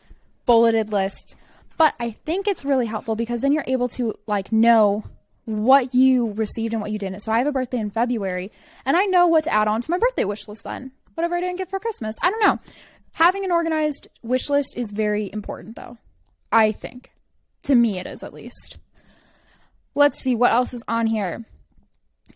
bulleted 0.46 0.92
lists. 0.92 1.36
But 1.78 1.94
I 2.00 2.12
think 2.12 2.48
it's 2.48 2.66
really 2.66 2.86
helpful 2.86 3.16
because 3.16 3.42
then 3.42 3.52
you're 3.52 3.64
able 3.68 3.88
to 3.90 4.16
like 4.26 4.52
know 4.52 5.04
what 5.48 5.96
you 5.96 6.34
received 6.34 6.74
and 6.74 6.82
what 6.82 6.92
you 6.92 7.00
didn't. 7.00 7.22
So 7.22 7.32
I 7.32 7.38
have 7.38 7.48
a 7.48 7.54
birthday 7.54 7.80
in 7.80 7.90
February 7.90 8.52
and 8.86 8.98
I 8.98 9.06
know 9.06 9.28
what 9.28 9.46
to 9.46 9.54
add 9.54 9.70
on 9.70 9.80
to 9.80 9.90
my 9.90 9.98
birthday 9.98 10.26
wish 10.26 10.46
list 10.46 10.66
then. 10.66 10.92
Whatever 11.14 11.38
I 11.38 11.40
didn't 11.40 11.58
get 11.58 11.70
for 11.70 11.80
Christmas. 11.80 12.16
I 12.22 12.30
don't 12.30 12.44
know. 12.44 12.60
Having 13.14 13.46
an 13.46 13.52
organized 13.54 14.10
wish 14.22 14.50
list 14.50 14.78
is 14.78 14.92
very 14.92 15.32
important 15.32 15.78
though. 15.78 15.98
I 16.52 16.74
think. 16.74 17.12
To 17.64 17.76
me 17.76 17.98
it 17.98 18.06
is 18.06 18.24
at 18.24 18.34
least. 18.34 18.78
Let's 19.96 20.20
see 20.20 20.36
what 20.36 20.52
else 20.52 20.74
is 20.74 20.84
on 20.86 21.08
here. 21.08 21.46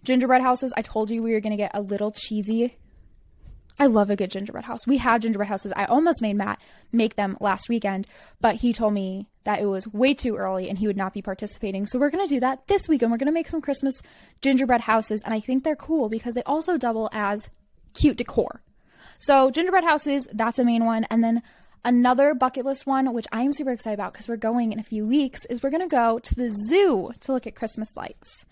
Gingerbread 0.03 0.41
houses. 0.41 0.73
I 0.77 0.81
told 0.81 1.09
you 1.09 1.21
we 1.21 1.33
were 1.33 1.41
going 1.41 1.51
to 1.51 1.57
get 1.57 1.71
a 1.73 1.81
little 1.81 2.11
cheesy. 2.11 2.77
I 3.79 3.87
love 3.87 4.09
a 4.09 4.15
good 4.15 4.31
gingerbread 4.31 4.65
house. 4.65 4.85
We 4.85 4.97
had 4.97 5.21
gingerbread 5.21 5.49
houses. 5.49 5.73
I 5.75 5.85
almost 5.85 6.21
made 6.21 6.35
Matt 6.35 6.59
make 6.91 7.15
them 7.15 7.37
last 7.39 7.69
weekend, 7.69 8.07
but 8.39 8.55
he 8.55 8.73
told 8.73 8.93
me 8.93 9.27
that 9.43 9.61
it 9.61 9.65
was 9.65 9.87
way 9.87 10.13
too 10.13 10.35
early 10.35 10.69
and 10.69 10.77
he 10.77 10.87
would 10.87 10.97
not 10.97 11.13
be 11.13 11.21
participating. 11.21 11.85
So 11.85 11.97
we're 11.97 12.09
going 12.09 12.25
to 12.25 12.33
do 12.33 12.39
that 12.41 12.67
this 12.67 12.87
weekend. 12.87 13.11
We're 13.11 13.17
going 13.17 13.25
to 13.27 13.31
make 13.31 13.47
some 13.47 13.61
Christmas 13.61 14.01
gingerbread 14.41 14.81
houses, 14.81 15.21
and 15.23 15.33
I 15.33 15.39
think 15.39 15.63
they're 15.63 15.75
cool 15.75 16.09
because 16.09 16.33
they 16.35 16.43
also 16.43 16.77
double 16.77 17.09
as 17.11 17.49
cute 17.93 18.17
decor. 18.17 18.61
So 19.17 19.51
gingerbread 19.51 19.83
houses, 19.83 20.27
that's 20.31 20.59
a 20.59 20.63
main 20.63 20.85
one. 20.85 21.05
And 21.05 21.23
then 21.23 21.41
Another 21.83 22.35
bucket 22.35 22.63
list 22.63 22.85
one, 22.85 23.11
which 23.11 23.25
I 23.31 23.41
am 23.41 23.51
super 23.51 23.71
excited 23.71 23.95
about 23.95 24.13
because 24.13 24.27
we're 24.27 24.37
going 24.37 24.71
in 24.71 24.79
a 24.79 24.83
few 24.83 25.07
weeks, 25.07 25.45
is 25.45 25.63
we're 25.63 25.71
going 25.71 25.81
to 25.81 25.87
go 25.87 26.19
to 26.19 26.35
the 26.35 26.51
zoo 26.69 27.11
to 27.21 27.31
look 27.31 27.47
at 27.47 27.55
Christmas 27.55 27.97
lights. 27.97 28.45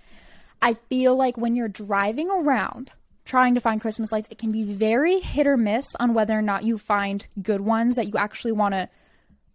I 0.64 0.74
feel 0.74 1.16
like 1.16 1.38
when 1.38 1.56
you're 1.56 1.68
driving 1.68 2.32
around 2.32 2.94
trying 3.26 3.56
to 3.56 3.62
find 3.62 3.82
Christmas 3.82 4.12
lights, 4.12 4.30
it 4.32 4.38
can 4.38 4.52
be 4.52 4.64
very 4.64 5.20
hit 5.20 5.48
or 5.48 5.58
miss 5.58 5.86
on 6.00 6.14
whether 6.14 6.38
or 6.38 6.42
not 6.42 6.64
you 6.64 6.78
find 6.78 7.28
good 7.42 7.62
ones 7.62 7.96
that 7.96 8.08
you 8.08 8.14
actually 8.18 8.52
want 8.52 8.74
to 8.74 8.90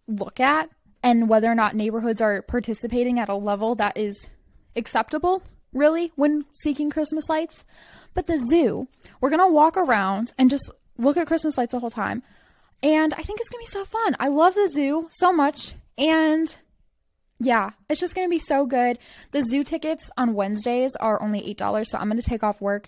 look 0.07 0.39
at 0.39 0.69
and 1.03 1.29
whether 1.29 1.51
or 1.51 1.55
not 1.55 1.75
neighborhoods 1.75 2.21
are 2.21 2.41
participating 2.41 3.19
at 3.19 3.29
a 3.29 3.35
level 3.35 3.75
that 3.75 3.95
is 3.97 4.29
acceptable, 4.75 5.43
really, 5.73 6.11
when 6.15 6.45
seeking 6.53 6.89
Christmas 6.89 7.29
lights. 7.29 7.63
But 8.13 8.27
the 8.27 8.37
zoo, 8.37 8.87
we're 9.21 9.29
going 9.29 9.47
to 9.47 9.53
walk 9.53 9.77
around 9.77 10.33
and 10.37 10.49
just 10.49 10.71
look 10.97 11.17
at 11.17 11.27
Christmas 11.27 11.57
lights 11.57 11.73
the 11.73 11.79
whole 11.79 11.91
time. 11.91 12.23
And 12.81 13.13
I 13.13 13.21
think 13.21 13.39
it's 13.39 13.49
going 13.49 13.63
to 13.63 13.71
be 13.71 13.77
so 13.79 13.85
fun. 13.85 14.15
I 14.19 14.29
love 14.29 14.55
the 14.55 14.67
zoo 14.67 15.07
so 15.11 15.31
much. 15.31 15.75
And 15.97 16.55
yeah, 17.39 17.71
it's 17.89 17.99
just 17.99 18.15
going 18.15 18.27
to 18.27 18.29
be 18.29 18.39
so 18.39 18.65
good. 18.65 18.97
The 19.31 19.43
zoo 19.43 19.63
tickets 19.63 20.09
on 20.17 20.33
Wednesdays 20.33 20.95
are 20.95 21.21
only 21.21 21.53
$8. 21.55 21.85
So 21.85 21.97
I'm 21.97 22.07
going 22.07 22.21
to 22.21 22.27
take 22.27 22.43
off 22.43 22.61
work 22.61 22.87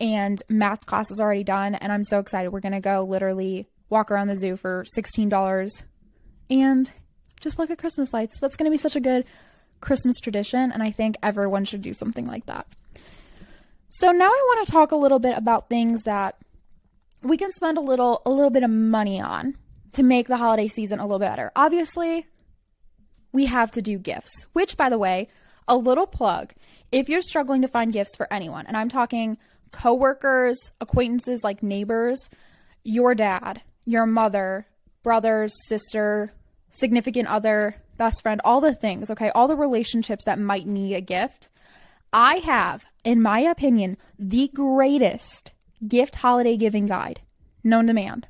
and 0.00 0.42
Matt's 0.48 0.84
class 0.84 1.10
is 1.10 1.20
already 1.20 1.44
done. 1.44 1.74
And 1.74 1.92
I'm 1.92 2.04
so 2.04 2.18
excited. 2.18 2.50
We're 2.50 2.60
to 2.72 2.80
go 2.80 3.04
literally 3.04 3.66
walk 3.90 4.10
around 4.10 4.28
the 4.28 4.36
zoo 4.36 4.56
for 4.56 4.84
$16 4.96 5.82
and 6.50 6.90
just 7.40 7.58
look 7.58 7.70
at 7.70 7.78
Christmas 7.78 8.12
lights. 8.12 8.38
That's 8.40 8.56
to 8.70 8.74
be 8.74 8.80
such 8.80 8.96
a 8.96 9.00
good 9.00 9.24
Christmas 9.80 10.18
tradition. 10.20 10.72
And 10.72 10.82
I 10.82 10.90
think 10.90 11.16
everyone 11.22 11.64
should 11.64 11.82
do 11.82 11.92
something 11.92 12.26
like 12.26 12.46
that. 12.46 12.66
So 13.88 14.12
now 14.12 14.28
I 14.28 14.44
want 14.48 14.66
to 14.66 14.72
talk 14.72 14.92
a 14.92 14.96
little 14.96 15.18
bit 15.18 15.36
about 15.36 15.68
things 15.68 16.02
that 16.02 16.36
we 17.22 17.36
can 17.36 17.50
spend 17.52 17.78
a 17.78 17.80
little 17.80 18.22
a 18.26 18.30
little 18.30 18.50
bit 18.50 18.62
of 18.62 18.70
money 18.70 19.20
on 19.20 19.56
to 19.92 20.02
make 20.02 20.28
the 20.28 20.36
holiday 20.36 20.68
season 20.68 21.00
a 21.00 21.04
little 21.04 21.18
better. 21.18 21.50
Obviously, 21.56 22.26
we 23.32 23.46
have 23.46 23.70
to 23.72 23.82
do 23.82 23.98
gifts, 23.98 24.46
which 24.52 24.76
by 24.76 24.88
the 24.88 24.98
way, 24.98 25.28
a 25.66 25.76
little 25.76 26.06
plug. 26.06 26.52
If 26.92 27.08
you're 27.08 27.22
struggling 27.22 27.62
to 27.62 27.68
find 27.68 27.92
gifts 27.92 28.16
for 28.16 28.32
anyone, 28.32 28.66
and 28.66 28.76
I'm 28.76 28.88
talking 28.88 29.38
coworkers, 29.72 30.72
acquaintances 30.80 31.42
like 31.44 31.62
neighbors, 31.62 32.28
your 32.84 33.14
dad, 33.14 33.62
your 33.84 34.06
mother, 34.06 34.66
brothers, 35.02 35.54
sister, 35.66 36.32
significant 36.70 37.28
other, 37.28 37.76
best 37.96 38.22
friend, 38.22 38.40
all 38.44 38.60
the 38.60 38.74
things, 38.74 39.10
okay? 39.10 39.30
All 39.30 39.48
the 39.48 39.56
relationships 39.56 40.24
that 40.24 40.38
might 40.38 40.66
need 40.66 40.94
a 40.94 41.00
gift. 41.00 41.48
I 42.12 42.36
have, 42.36 42.86
in 43.04 43.20
my 43.20 43.40
opinion, 43.40 43.98
the 44.18 44.50
greatest 44.54 45.52
gift 45.86 46.16
holiday 46.16 46.56
giving 46.56 46.86
guide 46.86 47.20
known 47.62 47.86
to 47.86 47.92
man. 47.92 48.24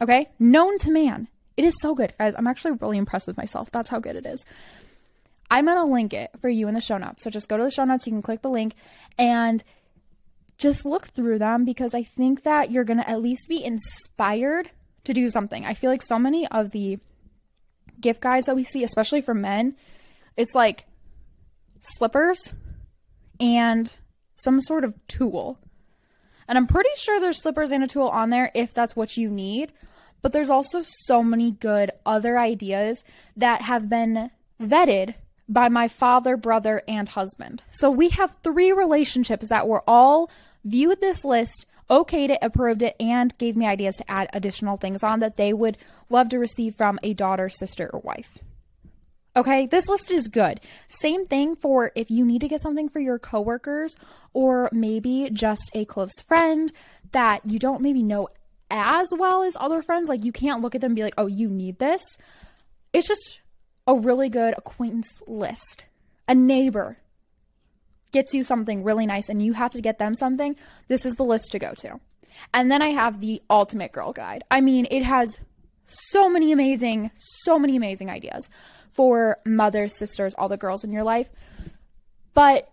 Okay? 0.00 0.28
Known 0.38 0.78
to 0.78 0.90
man. 0.90 1.28
It 1.56 1.64
is 1.64 1.74
so 1.80 1.94
good, 1.94 2.12
guys. 2.18 2.34
I'm 2.36 2.46
actually 2.46 2.72
really 2.72 2.98
impressed 2.98 3.26
with 3.26 3.36
myself. 3.36 3.70
That's 3.70 3.90
how 3.90 3.98
good 3.98 4.16
it 4.16 4.26
is. 4.26 4.44
I'm 5.50 5.64
going 5.64 5.76
to 5.78 5.84
link 5.84 6.12
it 6.12 6.30
for 6.40 6.48
you 6.48 6.68
in 6.68 6.74
the 6.74 6.80
show 6.80 6.98
notes. 6.98 7.24
So 7.24 7.30
just 7.30 7.48
go 7.48 7.56
to 7.56 7.62
the 7.62 7.70
show 7.70 7.84
notes. 7.84 8.06
You 8.06 8.12
can 8.12 8.22
click 8.22 8.42
the 8.42 8.50
link 8.50 8.74
and 9.18 9.62
just 10.58 10.86
look 10.86 11.08
through 11.08 11.38
them 11.38 11.64
because 11.64 11.94
I 11.94 12.02
think 12.02 12.42
that 12.44 12.70
you're 12.70 12.84
going 12.84 12.98
to 12.98 13.08
at 13.08 13.20
least 13.20 13.48
be 13.48 13.64
inspired 13.64 14.70
to 15.04 15.12
do 15.12 15.28
something. 15.28 15.64
I 15.64 15.74
feel 15.74 15.90
like 15.90 16.02
so 16.02 16.18
many 16.18 16.46
of 16.48 16.70
the 16.70 16.98
gift 18.00 18.20
guides 18.20 18.46
that 18.46 18.56
we 18.56 18.64
see, 18.64 18.82
especially 18.82 19.20
for 19.20 19.34
men, 19.34 19.76
it's 20.36 20.54
like 20.54 20.86
slippers 21.80 22.52
and 23.38 23.94
some 24.34 24.60
sort 24.60 24.84
of 24.84 24.94
tool. 25.08 25.58
And 26.48 26.56
I'm 26.56 26.66
pretty 26.66 26.90
sure 26.96 27.18
there's 27.18 27.42
slippers 27.42 27.70
and 27.70 27.82
a 27.82 27.86
tool 27.86 28.08
on 28.08 28.30
there 28.30 28.50
if 28.54 28.72
that's 28.72 28.96
what 28.96 29.16
you 29.16 29.30
need. 29.30 29.72
But 30.22 30.32
there's 30.32 30.50
also 30.50 30.82
so 30.82 31.22
many 31.22 31.52
good 31.52 31.90
other 32.04 32.38
ideas 32.38 33.04
that 33.36 33.62
have 33.62 33.88
been 33.88 34.30
vetted 34.60 35.14
by 35.48 35.68
my 35.68 35.88
father, 35.88 36.36
brother, 36.36 36.82
and 36.88 37.08
husband. 37.08 37.62
So 37.70 37.90
we 37.90 38.08
have 38.10 38.36
three 38.42 38.72
relationships 38.72 39.48
that 39.48 39.68
were 39.68 39.82
all 39.86 40.30
viewed 40.64 41.00
this 41.00 41.24
list, 41.24 41.66
okayed 41.88 42.30
it, 42.30 42.38
approved 42.42 42.82
it, 42.82 42.96
and 42.98 43.36
gave 43.38 43.56
me 43.56 43.66
ideas 43.66 43.96
to 43.96 44.10
add 44.10 44.28
additional 44.32 44.76
things 44.76 45.02
on 45.02 45.20
that 45.20 45.36
they 45.36 45.52
would 45.52 45.78
love 46.08 46.28
to 46.30 46.38
receive 46.38 46.74
from 46.74 46.98
a 47.02 47.14
daughter, 47.14 47.48
sister, 47.48 47.88
or 47.92 48.00
wife. 48.00 48.38
Okay, 49.36 49.66
this 49.66 49.86
list 49.86 50.10
is 50.10 50.28
good. 50.28 50.60
Same 50.88 51.26
thing 51.26 51.56
for 51.56 51.92
if 51.94 52.10
you 52.10 52.24
need 52.24 52.40
to 52.40 52.48
get 52.48 52.62
something 52.62 52.88
for 52.88 53.00
your 53.00 53.18
coworkers 53.18 53.94
or 54.32 54.70
maybe 54.72 55.28
just 55.30 55.70
a 55.74 55.84
close 55.84 56.18
friend 56.26 56.72
that 57.12 57.42
you 57.44 57.58
don't 57.58 57.82
maybe 57.82 58.02
know 58.02 58.28
as 58.70 59.08
well 59.16 59.42
as 59.42 59.54
other 59.60 59.82
friends. 59.82 60.08
Like 60.08 60.24
you 60.24 60.32
can't 60.32 60.62
look 60.62 60.74
at 60.74 60.80
them 60.80 60.92
and 60.92 60.96
be 60.96 61.02
like, 61.02 61.14
oh, 61.18 61.26
you 61.26 61.50
need 61.50 61.78
this. 61.78 62.02
It's 62.94 63.06
just 63.06 63.40
a 63.86 63.94
really 63.94 64.28
good 64.28 64.54
acquaintance 64.56 65.22
list. 65.26 65.86
A 66.28 66.34
neighbor 66.34 66.98
gets 68.12 68.34
you 68.34 68.42
something 68.42 68.82
really 68.82 69.06
nice 69.06 69.28
and 69.28 69.44
you 69.44 69.52
have 69.52 69.72
to 69.72 69.80
get 69.80 69.98
them 69.98 70.14
something. 70.14 70.56
This 70.88 71.04
is 71.04 71.16
the 71.16 71.24
list 71.24 71.52
to 71.52 71.58
go 71.58 71.72
to. 71.78 72.00
And 72.52 72.70
then 72.70 72.82
I 72.82 72.88
have 72.88 73.20
the 73.20 73.42
ultimate 73.48 73.92
girl 73.92 74.12
guide. 74.12 74.44
I 74.50 74.60
mean, 74.60 74.86
it 74.90 75.02
has 75.02 75.38
so 75.86 76.28
many 76.28 76.52
amazing, 76.52 77.10
so 77.16 77.58
many 77.58 77.76
amazing 77.76 78.10
ideas 78.10 78.48
for 78.90 79.38
mothers, 79.44 79.94
sisters, 79.94 80.34
all 80.34 80.48
the 80.48 80.56
girls 80.56 80.84
in 80.84 80.92
your 80.92 81.02
life. 81.02 81.30
But 82.34 82.70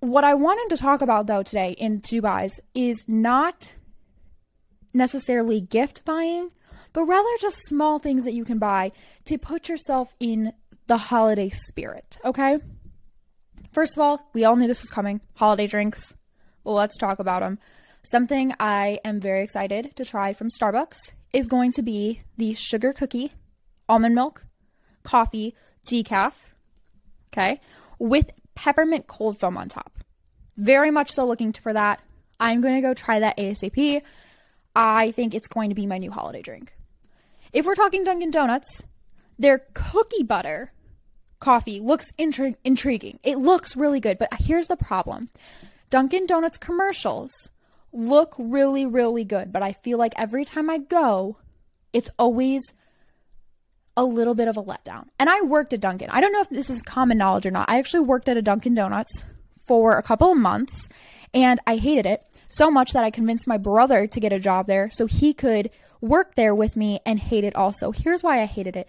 what 0.00 0.24
I 0.24 0.34
wanted 0.34 0.74
to 0.74 0.82
talk 0.82 1.02
about 1.02 1.26
though 1.26 1.42
today 1.42 1.72
in 1.72 2.02
buys 2.20 2.60
is 2.74 3.04
not 3.06 3.74
necessarily 4.92 5.60
gift 5.60 6.04
buying, 6.04 6.50
but 6.92 7.04
rather 7.04 7.28
just 7.40 7.66
small 7.66 7.98
things 7.98 8.24
that 8.24 8.34
you 8.34 8.44
can 8.44 8.58
buy 8.58 8.92
to 9.26 9.38
put 9.38 9.68
yourself 9.68 10.14
in 10.18 10.52
the 10.86 10.96
holiday 10.96 11.48
spirit, 11.48 12.18
okay? 12.24 12.58
First 13.72 13.96
of 13.96 14.00
all, 14.00 14.28
we 14.32 14.44
all 14.44 14.56
knew 14.56 14.66
this 14.66 14.82
was 14.82 14.90
coming 14.90 15.20
holiday 15.34 15.66
drinks. 15.66 16.12
Well, 16.64 16.74
let's 16.74 16.98
talk 16.98 17.18
about 17.18 17.40
them. 17.40 17.58
Something 18.02 18.54
I 18.58 18.98
am 19.04 19.20
very 19.20 19.42
excited 19.42 19.94
to 19.96 20.04
try 20.04 20.32
from 20.32 20.48
Starbucks 20.48 21.12
is 21.32 21.46
going 21.46 21.72
to 21.72 21.82
be 21.82 22.22
the 22.36 22.54
sugar 22.54 22.92
cookie, 22.92 23.32
almond 23.88 24.14
milk, 24.14 24.44
coffee, 25.04 25.54
decaf, 25.86 26.32
okay, 27.32 27.60
with 27.98 28.30
peppermint 28.54 29.06
cold 29.06 29.38
foam 29.38 29.56
on 29.56 29.68
top. 29.68 29.92
Very 30.56 30.90
much 30.90 31.12
so 31.12 31.24
looking 31.24 31.52
for 31.52 31.72
that. 31.72 32.00
I'm 32.40 32.60
going 32.60 32.74
to 32.74 32.80
go 32.80 32.94
try 32.94 33.20
that 33.20 33.36
ASAP. 33.36 34.02
I 34.74 35.10
think 35.12 35.34
it's 35.34 35.48
going 35.48 35.68
to 35.68 35.74
be 35.74 35.86
my 35.86 35.98
new 35.98 36.10
holiday 36.10 36.42
drink. 36.42 36.72
If 37.52 37.66
we're 37.66 37.74
talking 37.74 38.04
Dunkin' 38.04 38.30
Donuts, 38.30 38.82
their 39.38 39.66
cookie 39.74 40.22
butter 40.22 40.72
coffee 41.40 41.80
looks 41.80 42.12
intri- 42.18 42.56
intriguing. 42.64 43.18
It 43.22 43.38
looks 43.38 43.76
really 43.76 44.00
good, 44.00 44.18
but 44.18 44.28
here's 44.34 44.68
the 44.68 44.76
problem 44.76 45.30
Dunkin' 45.88 46.26
Donuts 46.26 46.58
commercials 46.58 47.30
look 47.92 48.34
really, 48.38 48.86
really 48.86 49.24
good, 49.24 49.52
but 49.52 49.62
I 49.62 49.72
feel 49.72 49.98
like 49.98 50.12
every 50.16 50.44
time 50.44 50.70
I 50.70 50.78
go, 50.78 51.38
it's 51.92 52.10
always 52.18 52.62
a 53.96 54.04
little 54.04 54.34
bit 54.34 54.46
of 54.46 54.56
a 54.56 54.62
letdown. 54.62 55.08
And 55.18 55.28
I 55.28 55.40
worked 55.40 55.72
at 55.72 55.80
Dunkin'. 55.80 56.10
I 56.10 56.20
don't 56.20 56.32
know 56.32 56.40
if 56.40 56.50
this 56.50 56.70
is 56.70 56.82
common 56.82 57.18
knowledge 57.18 57.46
or 57.46 57.50
not. 57.50 57.68
I 57.68 57.78
actually 57.78 58.04
worked 58.04 58.28
at 58.28 58.36
a 58.36 58.42
Dunkin' 58.42 58.74
Donuts 58.74 59.24
for 59.66 59.98
a 59.98 60.02
couple 60.02 60.30
of 60.30 60.38
months 60.38 60.88
and 61.32 61.60
I 61.66 61.76
hated 61.76 62.06
it 62.06 62.24
so 62.48 62.70
much 62.70 62.92
that 62.92 63.04
I 63.04 63.10
convinced 63.10 63.46
my 63.46 63.58
brother 63.58 64.06
to 64.06 64.20
get 64.20 64.32
a 64.32 64.40
job 64.40 64.66
there 64.66 64.90
so 64.90 65.06
he 65.06 65.32
could 65.32 65.70
work 66.00 66.34
there 66.34 66.54
with 66.54 66.76
me 66.76 67.00
and 67.04 67.18
hate 67.18 67.44
it 67.44 67.56
also. 67.56 67.92
Here's 67.92 68.22
why 68.22 68.40
I 68.40 68.46
hated 68.46 68.76
it. 68.76 68.88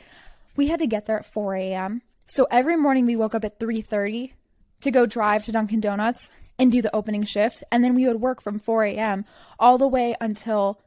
We 0.55 0.67
had 0.67 0.79
to 0.79 0.87
get 0.87 1.05
there 1.05 1.19
at 1.19 1.25
4 1.25 1.55
a.m. 1.55 2.01
So 2.25 2.47
every 2.49 2.77
morning 2.77 3.05
we 3.05 3.15
woke 3.15 3.35
up 3.35 3.45
at 3.45 3.59
3:30 3.59 4.33
to 4.81 4.91
go 4.91 5.05
drive 5.05 5.45
to 5.45 5.51
Dunkin' 5.51 5.81
Donuts 5.81 6.29
and 6.57 6.71
do 6.71 6.81
the 6.81 6.95
opening 6.95 7.23
shift, 7.23 7.63
and 7.71 7.83
then 7.83 7.95
we 7.95 8.05
would 8.05 8.21
work 8.21 8.41
from 8.41 8.59
4 8.59 8.83
a.m. 8.85 9.25
all 9.59 9.77
the 9.77 9.87
way 9.87 10.15
until 10.21 10.79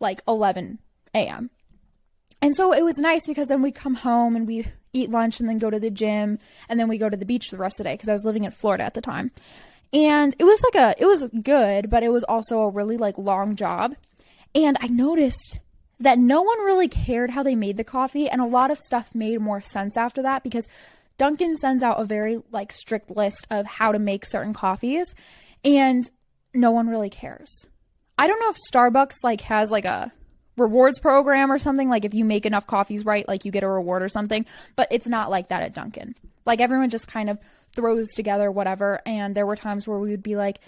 like 0.00 0.22
11 0.26 0.78
a.m. 1.14 1.50
And 2.40 2.54
so 2.54 2.72
it 2.72 2.84
was 2.84 2.98
nice 2.98 3.26
because 3.26 3.48
then 3.48 3.62
we'd 3.62 3.74
come 3.74 3.96
home 3.96 4.36
and 4.36 4.46
we'd 4.46 4.72
eat 4.92 5.10
lunch 5.10 5.40
and 5.40 5.48
then 5.48 5.58
go 5.58 5.70
to 5.70 5.80
the 5.80 5.90
gym 5.90 6.38
and 6.68 6.78
then 6.78 6.88
we 6.88 6.98
go 6.98 7.08
to 7.08 7.16
the 7.16 7.26
beach 7.26 7.50
the 7.50 7.58
rest 7.58 7.78
of 7.78 7.84
the 7.84 7.90
day 7.90 7.94
because 7.94 8.08
I 8.08 8.12
was 8.12 8.24
living 8.24 8.44
in 8.44 8.50
Florida 8.50 8.84
at 8.84 8.94
the 8.94 9.00
time. 9.00 9.32
And 9.92 10.34
it 10.38 10.44
was 10.44 10.62
like 10.62 10.74
a 10.74 11.02
it 11.02 11.06
was 11.06 11.30
good, 11.42 11.90
but 11.90 12.02
it 12.02 12.10
was 12.10 12.24
also 12.24 12.60
a 12.60 12.70
really 12.70 12.96
like 12.96 13.18
long 13.18 13.56
job. 13.56 13.94
And 14.54 14.76
I 14.80 14.86
noticed 14.86 15.60
that 16.00 16.18
no 16.18 16.42
one 16.42 16.58
really 16.60 16.88
cared 16.88 17.30
how 17.30 17.42
they 17.42 17.54
made 17.54 17.76
the 17.76 17.84
coffee 17.84 18.28
and 18.28 18.40
a 18.40 18.46
lot 18.46 18.70
of 18.70 18.78
stuff 18.78 19.14
made 19.14 19.40
more 19.40 19.60
sense 19.60 19.96
after 19.96 20.22
that 20.22 20.42
because 20.42 20.68
Dunkin' 21.16 21.56
sends 21.56 21.82
out 21.82 22.00
a 22.00 22.04
very 22.04 22.40
like 22.50 22.72
strict 22.72 23.10
list 23.10 23.46
of 23.50 23.66
how 23.66 23.92
to 23.92 23.98
make 23.98 24.24
certain 24.24 24.54
coffees 24.54 25.14
and 25.64 26.08
no 26.54 26.70
one 26.70 26.88
really 26.88 27.10
cares. 27.10 27.66
I 28.16 28.26
don't 28.26 28.40
know 28.40 28.50
if 28.50 28.56
Starbucks 28.72 29.16
like 29.24 29.40
has 29.42 29.70
like 29.70 29.84
a 29.84 30.12
rewards 30.56 30.98
program 30.98 31.52
or 31.52 31.58
something 31.58 31.88
like 31.88 32.04
if 32.04 32.14
you 32.14 32.24
make 32.24 32.46
enough 32.46 32.66
coffees 32.66 33.04
right 33.04 33.26
like 33.28 33.44
you 33.44 33.52
get 33.52 33.64
a 33.64 33.68
reward 33.68 34.02
or 34.02 34.08
something, 34.08 34.46
but 34.76 34.88
it's 34.90 35.08
not 35.08 35.30
like 35.30 35.48
that 35.48 35.62
at 35.62 35.74
Dunkin'. 35.74 36.14
Like 36.46 36.60
everyone 36.60 36.90
just 36.90 37.08
kind 37.08 37.28
of 37.28 37.38
throws 37.74 38.08
together 38.10 38.50
whatever 38.50 39.00
and 39.04 39.34
there 39.34 39.46
were 39.46 39.56
times 39.56 39.86
where 39.86 39.98
we 39.98 40.10
would 40.10 40.22
be 40.22 40.36
like 40.36 40.60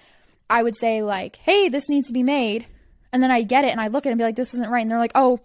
I 0.50 0.64
would 0.64 0.76
say 0.76 1.02
like, 1.02 1.36
"Hey, 1.36 1.68
this 1.68 1.88
needs 1.88 2.08
to 2.08 2.12
be 2.12 2.24
made." 2.24 2.66
And 3.12 3.22
then 3.22 3.30
I 3.30 3.42
get 3.42 3.64
it 3.64 3.70
and 3.70 3.80
I 3.80 3.88
look 3.88 4.06
at 4.06 4.10
it 4.10 4.12
and 4.12 4.18
be 4.18 4.24
like, 4.24 4.36
"This 4.36 4.54
isn't 4.54 4.70
right." 4.70 4.82
And 4.82 4.90
they're 4.90 4.98
like, 4.98 5.12
"Oh, 5.14 5.40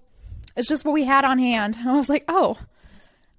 it's 0.56 0.68
just 0.68 0.86
what 0.86 0.94
we 0.94 1.04
had 1.04 1.26
on 1.26 1.40
hand." 1.40 1.76
And 1.80 1.90
I 1.90 1.94
was 1.94 2.10
like, 2.10 2.26
"Oh, 2.28 2.58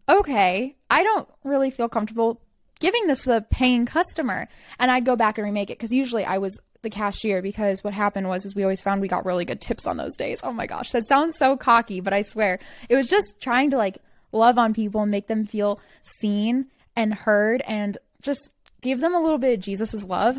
okay, 0.08 0.76
I 0.90 1.02
don't 1.02 1.28
really 1.44 1.70
feel 1.70 1.88
comfortable 1.88 2.40
giving 2.78 3.06
this 3.06 3.24
to 3.24 3.30
the 3.30 3.46
paying 3.50 3.86
customer. 3.86 4.48
And 4.78 4.90
I'd 4.90 5.04
go 5.04 5.16
back 5.16 5.38
and 5.38 5.44
remake 5.44 5.70
it 5.70 5.78
because 5.78 5.92
usually 5.92 6.24
I 6.24 6.38
was 6.38 6.58
the 6.82 6.90
cashier 6.90 7.42
because 7.42 7.82
what 7.82 7.94
happened 7.94 8.28
was 8.28 8.44
is 8.44 8.54
we 8.54 8.62
always 8.62 8.80
found 8.80 9.00
we 9.00 9.08
got 9.08 9.24
really 9.24 9.44
good 9.44 9.60
tips 9.60 9.86
on 9.86 9.96
those 9.96 10.16
days. 10.16 10.40
Oh 10.44 10.52
my 10.52 10.66
gosh, 10.66 10.92
that 10.92 11.06
sounds 11.06 11.36
so 11.36 11.56
cocky, 11.56 12.00
but 12.00 12.12
I 12.12 12.22
swear 12.22 12.58
it 12.88 12.96
was 12.96 13.08
just 13.08 13.40
trying 13.40 13.70
to 13.70 13.76
like 13.76 13.98
love 14.32 14.58
on 14.58 14.74
people 14.74 15.02
and 15.02 15.10
make 15.10 15.26
them 15.26 15.46
feel 15.46 15.80
seen 16.02 16.66
and 16.94 17.14
heard 17.14 17.62
and 17.66 17.96
just 18.22 18.50
give 18.82 19.00
them 19.00 19.14
a 19.14 19.20
little 19.20 19.38
bit 19.38 19.54
of 19.54 19.60
Jesus's 19.60 20.04
love. 20.04 20.38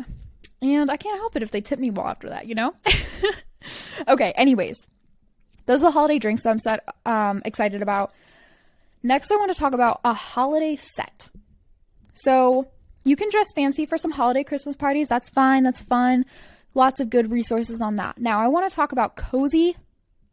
And 0.60 0.90
I 0.90 0.96
can't 0.96 1.18
help 1.20 1.36
it 1.36 1.42
if 1.42 1.50
they 1.50 1.60
tip 1.60 1.78
me 1.78 1.90
well 1.90 2.08
after 2.08 2.28
that, 2.30 2.48
you 2.48 2.54
know? 2.54 2.74
okay, 4.08 4.32
anyways. 4.36 4.86
Those 5.66 5.82
are 5.82 5.88
the 5.88 5.92
holiday 5.92 6.18
drinks 6.18 6.46
I'm 6.46 6.58
set, 6.58 6.82
um, 7.04 7.42
excited 7.44 7.82
about. 7.82 8.12
Next, 9.02 9.30
I 9.30 9.36
want 9.36 9.52
to 9.52 9.58
talk 9.58 9.74
about 9.74 10.00
a 10.04 10.14
holiday 10.14 10.76
set. 10.76 11.28
So, 12.14 12.68
you 13.04 13.16
can 13.16 13.30
dress 13.30 13.52
fancy 13.54 13.86
for 13.86 13.96
some 13.96 14.10
holiday 14.10 14.44
Christmas 14.44 14.76
parties. 14.76 15.08
That's 15.08 15.28
fine. 15.28 15.62
That's 15.62 15.80
fun. 15.80 16.24
Lots 16.74 17.00
of 17.00 17.10
good 17.10 17.30
resources 17.30 17.80
on 17.80 17.96
that. 17.96 18.18
Now, 18.18 18.40
I 18.40 18.48
want 18.48 18.68
to 18.68 18.74
talk 18.74 18.92
about 18.92 19.16
cozy 19.16 19.76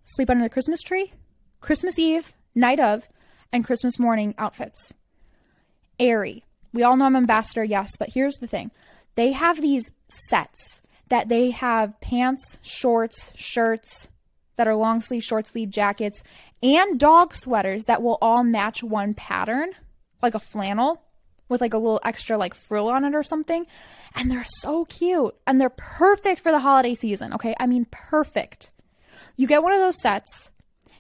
sleep 0.06 0.30
under 0.30 0.44
the 0.44 0.50
Christmas 0.50 0.82
tree, 0.82 1.14
Christmas 1.62 1.98
Eve, 2.00 2.34
night 2.54 2.80
of, 2.80 3.08
and 3.52 3.66
Christmas 3.66 4.00
morning 4.00 4.36
outfits. 4.38 4.94
Aerie. 6.00 6.44
We 6.74 6.84
all 6.84 6.98
know 6.98 7.06
I'm 7.06 7.16
ambassador, 7.16 7.64
yes, 7.64 7.96
but 7.98 8.10
here's 8.14 8.36
the 8.36 8.48
thing. 8.48 8.72
They 9.16 9.32
have 9.32 9.62
these 9.62 9.92
sets 10.10 10.82
that 11.10 11.30
they 11.30 11.52
have 11.52 12.00
pants, 12.02 12.58
shorts, 12.62 13.32
shirts, 13.36 14.08
that 14.58 14.68
are 14.68 14.76
long 14.76 15.02
sleeve, 15.02 15.24
short 15.24 15.48
sleeve 15.48 15.70
jackets, 15.70 16.24
and 16.64 17.00
dog 17.00 17.34
sweaters 17.34 17.86
that 17.86 18.02
will 18.02 18.18
all 18.22 18.44
match 18.44 18.82
one 18.82 19.14
pattern, 19.14 19.70
like 20.22 20.34
a 20.34 20.40
flannel 20.40 21.02
with 21.48 21.62
like 21.62 21.74
a 21.74 21.78
little 21.78 22.02
extra 22.04 22.38
like 22.38 22.54
frill 22.54 22.90
on 22.90 23.06
it 23.06 23.14
or 23.14 23.24
something. 23.24 23.66
And 24.16 24.32
they're 24.32 24.46
so 24.46 24.86
cute 24.86 25.36
and 25.46 25.60
they're 25.60 25.70
perfect 25.70 26.42
for 26.42 26.52
the 26.52 26.60
holiday 26.60 26.96
season. 26.96 27.34
Okay. 27.34 27.56
I 27.60 27.68
mean, 27.68 27.86
perfect. 27.92 28.72
You 29.36 29.48
get 29.48 29.64
one 29.64 29.74
of 29.74 29.80
those 29.80 30.02
sets, 30.02 30.50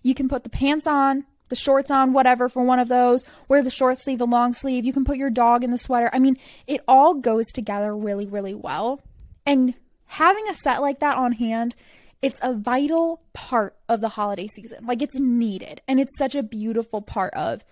you 0.03 0.13
can 0.13 0.27
put 0.27 0.43
the 0.43 0.49
pants 0.49 0.85
on, 0.85 1.25
the 1.49 1.55
shorts 1.55 1.89
on, 1.89 2.13
whatever, 2.13 2.49
for 2.49 2.63
one 2.63 2.79
of 2.79 2.89
those, 2.89 3.23
wear 3.47 3.63
the 3.63 3.69
short 3.69 3.97
sleeve, 3.97 4.19
the 4.19 4.27
long 4.27 4.53
sleeve. 4.53 4.85
You 4.85 4.93
can 4.93 5.05
put 5.05 5.17
your 5.17 5.29
dog 5.29 5.63
in 5.63 5.71
the 5.71 5.77
sweater. 5.77 6.09
I 6.11 6.19
mean, 6.19 6.37
it 6.67 6.81
all 6.87 7.13
goes 7.13 7.47
together 7.47 7.95
really, 7.95 8.25
really 8.25 8.53
well. 8.53 9.01
And 9.45 9.73
having 10.15 10.47
a 10.49 10.53
set 10.53 10.81
like 10.81 10.99
that 10.99 11.17
on 11.17 11.31
hand 11.31 11.75
it's 12.25 12.39
a 12.41 12.53
vital 12.53 13.21
part 13.33 13.75
of 13.87 14.01
the 14.01 14.09
holiday 14.09 14.47
season. 14.47 14.87
Like 14.87 15.03
it's 15.03 15.19
needed. 15.19 15.81
And 15.87 15.99
it's 15.99 16.17
such 16.17 16.33
a 16.33 16.41
beautiful 16.41 16.99
part 16.99 17.33
of 17.35 17.63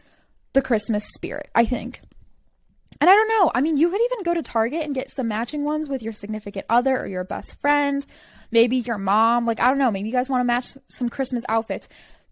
the 0.53 0.61
Christmas 0.61 1.05
spirit, 1.15 1.49
I 1.55 1.65
think. 1.65 2.01
And 3.01 3.09
I 3.09 3.15
don't 3.15 3.29
know. 3.29 3.51
I 3.55 3.61
mean, 3.61 3.77
you 3.77 3.89
could 3.89 3.99
even 3.99 4.23
go 4.23 4.35
to 4.35 4.43
Target 4.43 4.83
and 4.83 4.93
get 4.93 5.11
some 5.11 5.27
matching 5.27 5.63
ones 5.63 5.89
with 5.89 6.03
your 6.03 6.13
significant 6.13 6.67
other 6.69 6.99
or 6.99 7.07
your 7.07 7.23
best 7.23 7.59
friend, 7.59 8.05
maybe 8.51 8.77
your 8.77 8.99
mom. 8.99 9.47
Like, 9.47 9.59
I 9.59 9.69
don't 9.69 9.79
know. 9.79 9.89
Maybe 9.89 10.09
you 10.09 10.13
guys 10.13 10.29
want 10.29 10.41
to 10.41 10.45
match 10.45 10.77
some 10.87 11.09
Christmas 11.09 11.43
outfits. 11.49 11.89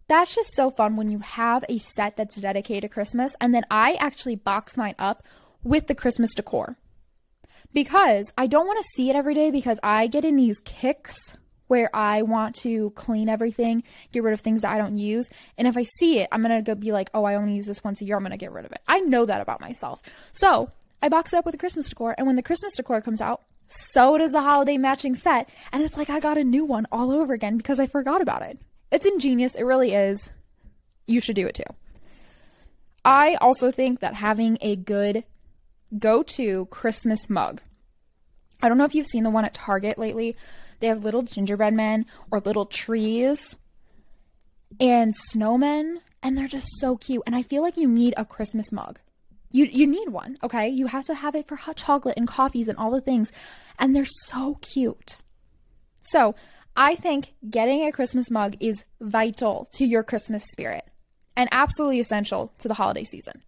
That's 0.07 0.35
just 0.35 0.53
so 0.53 0.69
fun 0.69 0.97
when 0.97 1.09
you 1.09 1.19
have 1.19 1.65
a 1.67 1.79
set 1.79 2.17
that's 2.17 2.35
dedicated 2.35 2.83
to 2.83 2.93
Christmas. 2.93 3.35
And 3.41 3.55
then 3.55 3.63
I 3.71 3.93
actually 3.93 4.35
box 4.35 4.77
mine 4.77 4.95
up 4.99 5.23
with 5.63 5.87
the 5.87 5.95
Christmas 5.95 6.35
decor 6.35 6.77
because 7.73 8.31
I 8.37 8.47
don't 8.47 8.67
want 8.67 8.79
to 8.79 8.89
see 8.95 9.09
it 9.09 9.15
every 9.15 9.33
day 9.33 9.51
because 9.51 9.79
I 9.83 10.07
get 10.07 10.25
in 10.25 10.35
these 10.35 10.59
kicks 10.61 11.35
where 11.67 11.89
I 11.95 12.23
want 12.23 12.55
to 12.63 12.89
clean 12.91 13.29
everything, 13.29 13.83
get 14.11 14.23
rid 14.23 14.33
of 14.33 14.41
things 14.41 14.63
that 14.63 14.73
I 14.73 14.77
don't 14.77 14.97
use. 14.97 15.29
And 15.57 15.69
if 15.69 15.77
I 15.77 15.83
see 15.83 16.19
it, 16.19 16.27
I'm 16.29 16.43
going 16.43 16.53
to 16.53 16.61
go 16.61 16.75
be 16.75 16.91
like, 16.91 17.09
oh, 17.13 17.23
I 17.23 17.35
only 17.35 17.53
use 17.53 17.65
this 17.65 17.81
once 17.81 18.01
a 18.01 18.05
year. 18.05 18.17
I'm 18.17 18.23
going 18.23 18.31
to 18.31 18.37
get 18.37 18.51
rid 18.51 18.65
of 18.65 18.73
it. 18.73 18.81
I 18.89 18.99
know 18.99 19.25
that 19.25 19.39
about 19.39 19.61
myself. 19.61 20.01
So 20.33 20.69
I 21.01 21.07
box 21.07 21.31
it 21.31 21.37
up 21.37 21.45
with 21.45 21.53
the 21.53 21.57
Christmas 21.57 21.87
decor. 21.87 22.13
And 22.17 22.27
when 22.27 22.35
the 22.35 22.43
Christmas 22.43 22.75
decor 22.75 22.99
comes 22.99 23.21
out, 23.21 23.43
so 23.69 24.17
does 24.17 24.33
the 24.33 24.41
holiday 24.41 24.77
matching 24.77 25.15
set. 25.15 25.47
And 25.71 25.81
it's 25.81 25.95
like 25.95 26.09
I 26.09 26.19
got 26.19 26.37
a 26.37 26.43
new 26.43 26.65
one 26.65 26.87
all 26.91 27.09
over 27.09 27.33
again 27.33 27.55
because 27.55 27.79
I 27.79 27.85
forgot 27.85 28.21
about 28.21 28.41
it. 28.41 28.59
It's 28.91 29.05
ingenious. 29.05 29.55
It 29.55 29.63
really 29.63 29.93
is. 29.93 30.29
You 31.07 31.21
should 31.21 31.37
do 31.37 31.47
it 31.47 31.55
too. 31.55 31.63
I 33.05 33.35
also 33.35 33.71
think 33.71 34.01
that 34.01 34.13
having 34.13 34.57
a 34.59 34.75
good 34.75 35.23
go 35.97 36.23
to 36.23 36.65
Christmas 36.67 37.29
mug. 37.29 37.61
I 38.61 38.69
don't 38.69 38.77
know 38.77 38.85
if 38.85 38.95
you've 38.95 39.07
seen 39.07 39.23
the 39.23 39.29
one 39.29 39.45
at 39.45 39.53
Target 39.53 39.97
lately. 39.97 40.35
They 40.79 40.87
have 40.87 41.03
little 41.03 41.21
gingerbread 41.21 41.73
men 41.73 42.05
or 42.31 42.39
little 42.39 42.65
trees 42.65 43.55
and 44.79 45.13
snowmen, 45.33 45.97
and 46.23 46.37
they're 46.37 46.47
just 46.47 46.67
so 46.79 46.97
cute. 46.97 47.23
And 47.25 47.35
I 47.35 47.43
feel 47.43 47.61
like 47.61 47.77
you 47.77 47.87
need 47.87 48.13
a 48.17 48.25
Christmas 48.25 48.71
mug. 48.71 48.99
You 49.51 49.65
you 49.65 49.85
need 49.85 50.09
one, 50.09 50.37
okay? 50.43 50.69
You 50.69 50.87
have 50.87 51.05
to 51.05 51.15
have 51.15 51.35
it 51.35 51.47
for 51.47 51.55
hot 51.55 51.75
chocolate 51.75 52.17
and 52.17 52.27
coffees 52.27 52.67
and 52.67 52.77
all 52.77 52.91
the 52.91 53.01
things. 53.01 53.31
And 53.77 53.95
they're 53.95 54.05
so 54.05 54.57
cute. 54.61 55.17
So, 56.03 56.35
I 56.75 56.95
think 56.95 57.33
getting 57.49 57.85
a 57.85 57.91
Christmas 57.91 58.31
mug 58.31 58.55
is 58.59 58.85
vital 59.01 59.67
to 59.73 59.85
your 59.85 60.03
Christmas 60.03 60.45
spirit 60.51 60.85
and 61.35 61.49
absolutely 61.51 61.99
essential 61.99 62.53
to 62.59 62.67
the 62.67 62.75
holiday 62.75 63.03
season. 63.03 63.43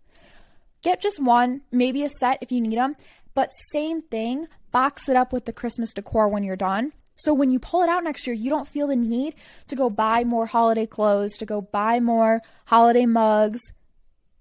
Get 0.84 1.02
just 1.02 1.20
one, 1.20 1.62
maybe 1.72 2.04
a 2.04 2.10
set 2.10 2.38
if 2.42 2.52
you 2.52 2.62
need 2.62 2.78
them, 2.78 2.96
but 3.34 3.50
same 3.72 4.02
thing, 4.02 4.48
box 4.72 5.10
it 5.10 5.16
up 5.16 5.34
with 5.34 5.46
the 5.46 5.54
Christmas 5.54 5.94
decor 5.94 6.28
when 6.28 6.44
you're 6.44 6.56
done. 6.56 6.92
So 7.16 7.34
when 7.34 7.52
you 7.52 7.60
pull 7.60 7.84
it 7.84 7.90
out 7.90 8.04
next 8.04 8.28
year, 8.28 8.36
you 8.36 8.50
don't 8.50 8.68
feel 8.68 8.88
the 8.88 8.96
need 8.96 9.36
to 9.68 9.76
go 9.76 9.90
buy 9.90 10.24
more 10.24 10.46
holiday 10.46 10.86
clothes, 10.86 11.38
to 11.38 11.46
go 11.46 11.62
buy 11.62 12.00
more 12.00 12.42
holiday 12.66 13.06
mugs. 13.06 13.62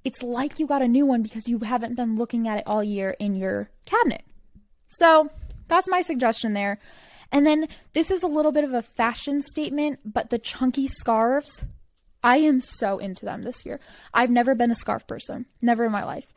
It's 0.05 0.23
like 0.23 0.59
you 0.59 0.67
got 0.67 0.83
a 0.83 0.89
new 0.89 1.07
one 1.07 1.23
because 1.23 1.49
you 1.49 1.61
haven't 1.61 1.95
been 1.95 2.17
looking 2.17 2.49
at 2.49 2.59
it 2.59 2.65
all 2.67 2.83
year 2.83 3.15
in 3.19 3.35
your 3.35 3.71
cabinet. 3.87 4.25
So 4.89 5.31
that's 5.69 5.89
my 5.89 6.01
suggestion 6.03 6.55
there. 6.55 6.79
And 7.31 7.47
then 7.47 7.69
this 7.93 8.11
is 8.11 8.23
a 8.23 8.29
little 8.29 8.53
bit 8.53 8.65
of 8.65 8.75
a 8.75 8.83
fashion 8.83 9.41
statement, 9.41 10.01
but 10.05 10.31
the 10.31 10.39
chunky 10.39 10.89
scarves 10.89 11.65
I 12.23 12.39
am 12.39 12.61
so 12.61 12.99
into 12.99 13.25
them 13.25 13.43
this 13.43 13.67
year. 13.67 13.81
I've 14.15 14.31
never 14.31 14.55
been 14.55 14.71
a 14.71 14.77
scarf 14.77 15.07
person, 15.07 15.47
never 15.61 15.85
in 15.85 15.93
my 15.93 16.05
life. 16.05 16.33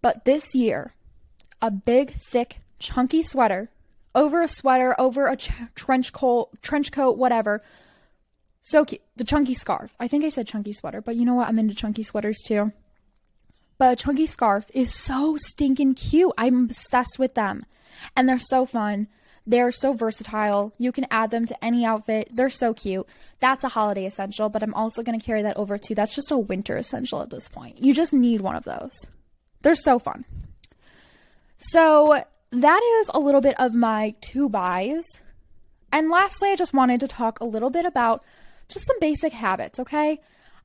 But 0.00 0.24
this 0.24 0.54
year, 0.54 0.94
a 1.60 1.70
big, 1.70 2.12
thick, 2.12 2.58
chunky 2.78 3.22
sweater 3.22 3.70
over 4.14 4.42
a 4.42 4.48
sweater, 4.48 4.94
over 5.00 5.26
a 5.26 5.36
ch- 5.36 5.50
trench 5.74 6.12
coat, 6.12 6.50
trench 6.62 6.92
coat, 6.92 7.16
whatever. 7.16 7.62
So 8.62 8.84
cute. 8.84 9.00
The 9.16 9.24
chunky 9.24 9.54
scarf. 9.54 9.94
I 9.98 10.08
think 10.08 10.24
I 10.24 10.28
said 10.28 10.46
chunky 10.46 10.72
sweater, 10.72 11.00
but 11.00 11.16
you 11.16 11.24
know 11.24 11.34
what? 11.34 11.48
I'm 11.48 11.58
into 11.58 11.74
chunky 11.74 12.02
sweaters 12.02 12.40
too. 12.44 12.72
But 13.78 13.92
a 13.92 13.96
chunky 13.96 14.26
scarf 14.26 14.70
is 14.74 14.94
so 14.94 15.36
stinking 15.36 15.94
cute. 15.94 16.32
I'm 16.38 16.64
obsessed 16.64 17.18
with 17.18 17.34
them. 17.34 17.64
And 18.16 18.28
they're 18.28 18.38
so 18.38 18.66
fun. 18.66 19.08
They're 19.46 19.72
so 19.72 19.92
versatile. 19.92 20.72
You 20.78 20.92
can 20.92 21.06
add 21.10 21.30
them 21.30 21.46
to 21.46 21.64
any 21.64 21.84
outfit. 21.84 22.28
They're 22.32 22.50
so 22.50 22.74
cute. 22.74 23.06
That's 23.40 23.64
a 23.64 23.68
holiday 23.68 24.06
essential, 24.06 24.48
but 24.48 24.62
I'm 24.62 24.74
also 24.74 25.02
going 25.02 25.18
to 25.18 25.24
carry 25.24 25.42
that 25.42 25.56
over 25.56 25.78
too. 25.78 25.94
That's 25.94 26.14
just 26.14 26.30
a 26.30 26.38
winter 26.38 26.76
essential 26.76 27.22
at 27.22 27.30
this 27.30 27.48
point. 27.48 27.82
You 27.82 27.92
just 27.92 28.12
need 28.12 28.40
one 28.40 28.56
of 28.56 28.64
those. 28.64 29.08
They're 29.62 29.74
so 29.74 29.98
fun. 29.98 30.24
So, 31.58 32.22
that 32.52 32.82
is 33.00 33.10
a 33.14 33.18
little 33.18 33.40
bit 33.40 33.58
of 33.58 33.74
my 33.74 34.14
two 34.20 34.48
buys. 34.48 35.04
And 35.90 36.10
lastly, 36.10 36.50
I 36.50 36.56
just 36.56 36.74
wanted 36.74 37.00
to 37.00 37.08
talk 37.08 37.40
a 37.40 37.46
little 37.46 37.70
bit 37.70 37.84
about 37.84 38.22
just 38.68 38.86
some 38.86 38.98
basic 39.00 39.32
habits, 39.32 39.78
okay? 39.78 40.20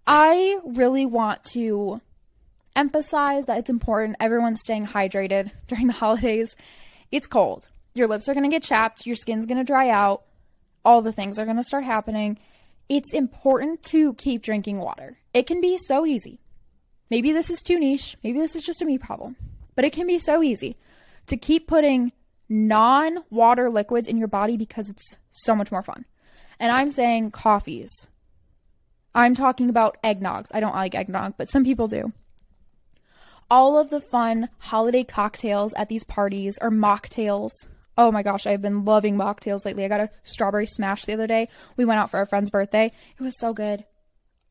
I 0.06 0.58
really 0.66 1.06
want 1.06 1.44
to 1.54 2.02
emphasize 2.76 3.46
that 3.46 3.58
it's 3.58 3.70
important 3.70 4.18
everyone's 4.20 4.62
staying 4.62 4.88
hydrated 4.88 5.52
during 5.68 5.88
the 5.88 5.94
holidays. 5.94 6.56
It's 7.12 7.28
cold. 7.28 7.68
Your 7.98 8.08
lips 8.08 8.30
are 8.30 8.36
going 8.36 8.44
to 8.44 8.56
get 8.56 8.62
chapped, 8.62 9.08
your 9.08 9.16
skin's 9.16 9.48
going 9.48 9.58
to 9.58 9.64
dry 9.64 9.90
out, 9.90 10.22
all 10.86 11.02
the 11.02 11.12
things 11.12 11.40
are 11.40 11.46
going 11.46 11.58
to 11.58 11.64
start 11.64 11.84
happening. 11.84 12.38
It's 12.90 13.12
important 13.12 13.82
to 13.86 14.14
keep 14.14 14.44
drinking 14.44 14.78
water. 14.78 15.18
It 15.34 15.48
can 15.48 15.62
be 15.62 15.80
so 15.80 16.06
easy. 16.06 16.40
Maybe 17.10 17.32
this 17.32 17.50
is 17.50 17.64
too 17.64 17.80
niche, 17.80 18.16
maybe 18.24 18.38
this 18.38 18.56
is 18.56 18.62
just 18.62 18.84
a 18.84 18.86
me 18.86 19.00
problem, 19.00 19.36
but 19.74 19.84
it 19.84 19.94
can 19.94 20.06
be 20.06 20.20
so 20.20 20.44
easy 20.44 20.78
to 21.26 21.38
keep 21.38 21.68
putting 21.68 22.12
non 22.48 23.24
water 23.32 23.68
liquids 23.68 24.08
in 24.08 24.20
your 24.20 24.28
body 24.28 24.58
because 24.58 24.92
it's 24.92 25.18
so 25.32 25.56
much 25.56 25.72
more 25.72 25.82
fun. 25.82 26.06
And 26.60 26.72
I'm 26.72 26.92
saying 26.92 27.32
coffees. 27.32 28.08
I'm 29.16 29.34
talking 29.34 29.72
about 29.72 29.98
eggnogs. 30.04 30.50
I 30.54 30.60
don't 30.60 30.76
like 30.76 30.94
eggnog, 30.94 31.34
but 31.36 31.50
some 31.50 31.64
people 31.64 31.88
do. 31.88 32.14
All 33.50 33.80
of 33.80 33.90
the 33.90 34.02
fun 34.02 34.50
holiday 34.60 35.04
cocktails 35.04 35.74
at 35.74 35.90
these 35.90 36.04
parties 36.04 36.60
or 36.62 36.70
mocktails 36.70 37.66
Oh 37.98 38.12
my 38.12 38.22
gosh, 38.22 38.46
I've 38.46 38.62
been 38.62 38.86
loving 38.86 39.18
mocktails 39.18 39.66
lately. 39.66 39.84
I 39.84 39.88
got 39.88 40.00
a 40.00 40.10
strawberry 40.24 40.68
smash 40.68 41.06
the 41.06 41.14
other 41.14 41.28
day. 41.28 41.50
We 41.78 41.86
went 41.86 42.00
out 42.00 42.12
for 42.12 42.22
a 42.22 42.28
friend's 42.28 42.52
birthday. 42.52 42.92
It 43.20 43.24
was 43.24 43.40
so 43.40 43.54
good. 43.54 43.86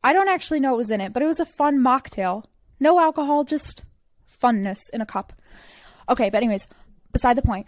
I 0.03 0.13
don't 0.13 0.29
actually 0.29 0.59
know 0.59 0.71
what 0.71 0.79
was 0.79 0.91
in 0.91 1.01
it, 1.01 1.13
but 1.13 1.23
it 1.23 1.27
was 1.27 1.39
a 1.39 1.45
fun 1.45 1.79
mocktail. 1.79 2.43
No 2.79 2.99
alcohol, 2.99 3.43
just 3.43 3.85
funness 4.41 4.79
in 4.93 5.01
a 5.01 5.05
cup. 5.05 5.33
Okay, 6.09 6.29
but 6.29 6.37
anyways, 6.37 6.67
beside 7.11 7.37
the 7.37 7.41
point. 7.41 7.67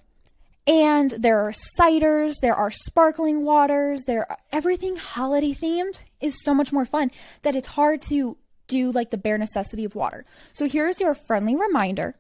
And 0.68 1.12
there 1.12 1.40
are 1.40 1.54
ciders, 1.80 2.36
there 2.42 2.56
are 2.56 2.70
sparkling 2.70 3.44
waters, 3.44 4.04
there 4.04 4.30
are, 4.30 4.38
everything 4.52 4.98
holiday 4.98 5.54
themed 5.54 6.04
is 6.22 6.44
so 6.44 6.54
much 6.54 6.72
more 6.72 6.86
fun 6.86 7.10
that 7.42 7.56
it's 7.56 7.70
hard 7.70 8.02
to 8.04 8.38
do 8.68 8.92
like 8.92 9.10
the 9.10 9.18
bare 9.18 9.38
necessity 9.38 9.84
of 9.84 9.96
water. 9.96 10.26
So 10.54 10.68
here's 10.68 11.00
your 11.00 11.16
friendly 11.16 11.56
reminder 11.56 12.16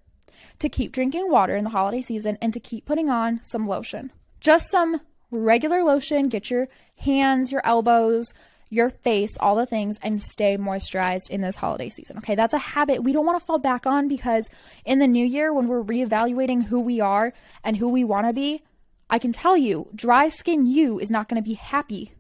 to 0.60 0.70
keep 0.70 0.92
drinking 0.92 1.30
water 1.30 1.56
in 1.56 1.64
the 1.64 1.70
holiday 1.70 2.02
season 2.02 2.38
and 2.42 2.54
to 2.54 2.60
keep 2.60 2.86
putting 2.86 3.10
on 3.10 3.40
some 3.44 3.68
lotion. 3.68 4.12
Just 4.40 4.70
some 4.70 5.02
regular 5.32 5.84
lotion, 5.84 6.28
get 6.28 6.50
your 6.50 6.68
hands, 6.98 7.52
your 7.52 7.62
elbows, 7.66 8.34
your 8.70 8.90
face, 8.90 9.36
all 9.40 9.56
the 9.56 9.66
things, 9.66 9.98
and 10.02 10.22
stay 10.22 10.58
moisturized 10.58 11.30
in 11.30 11.42
this 11.42 11.56
holiday 11.56 11.90
season. 11.90 12.18
Okay, 12.20 12.36
that's 12.36 12.54
a 12.54 12.60
habit 12.60 13.04
we 13.04 13.12
don't 13.12 13.26
want 13.26 13.40
to 13.40 13.46
fall 13.46 13.58
back 13.58 13.86
on 13.86 14.08
because 14.08 14.50
in 14.86 15.00
the 15.00 15.08
new 15.08 15.26
year, 15.26 15.54
when 15.54 15.68
we're 15.68 15.84
reevaluating 15.84 16.64
who 16.64 16.80
we 16.80 17.00
are 17.00 17.34
and 17.64 17.78
who 17.78 17.90
we 17.90 18.04
want 18.04 18.28
to 18.28 18.34
be, 18.34 18.62
I 19.10 19.18
can 19.18 19.32
tell 19.32 19.58
you, 19.58 19.90
dry 19.96 20.30
skin 20.30 20.68
you 20.68 21.00
is 21.00 21.10
not 21.10 21.28
going 21.28 21.42
to 21.42 21.48
be 21.48 21.56
happy 21.56 22.14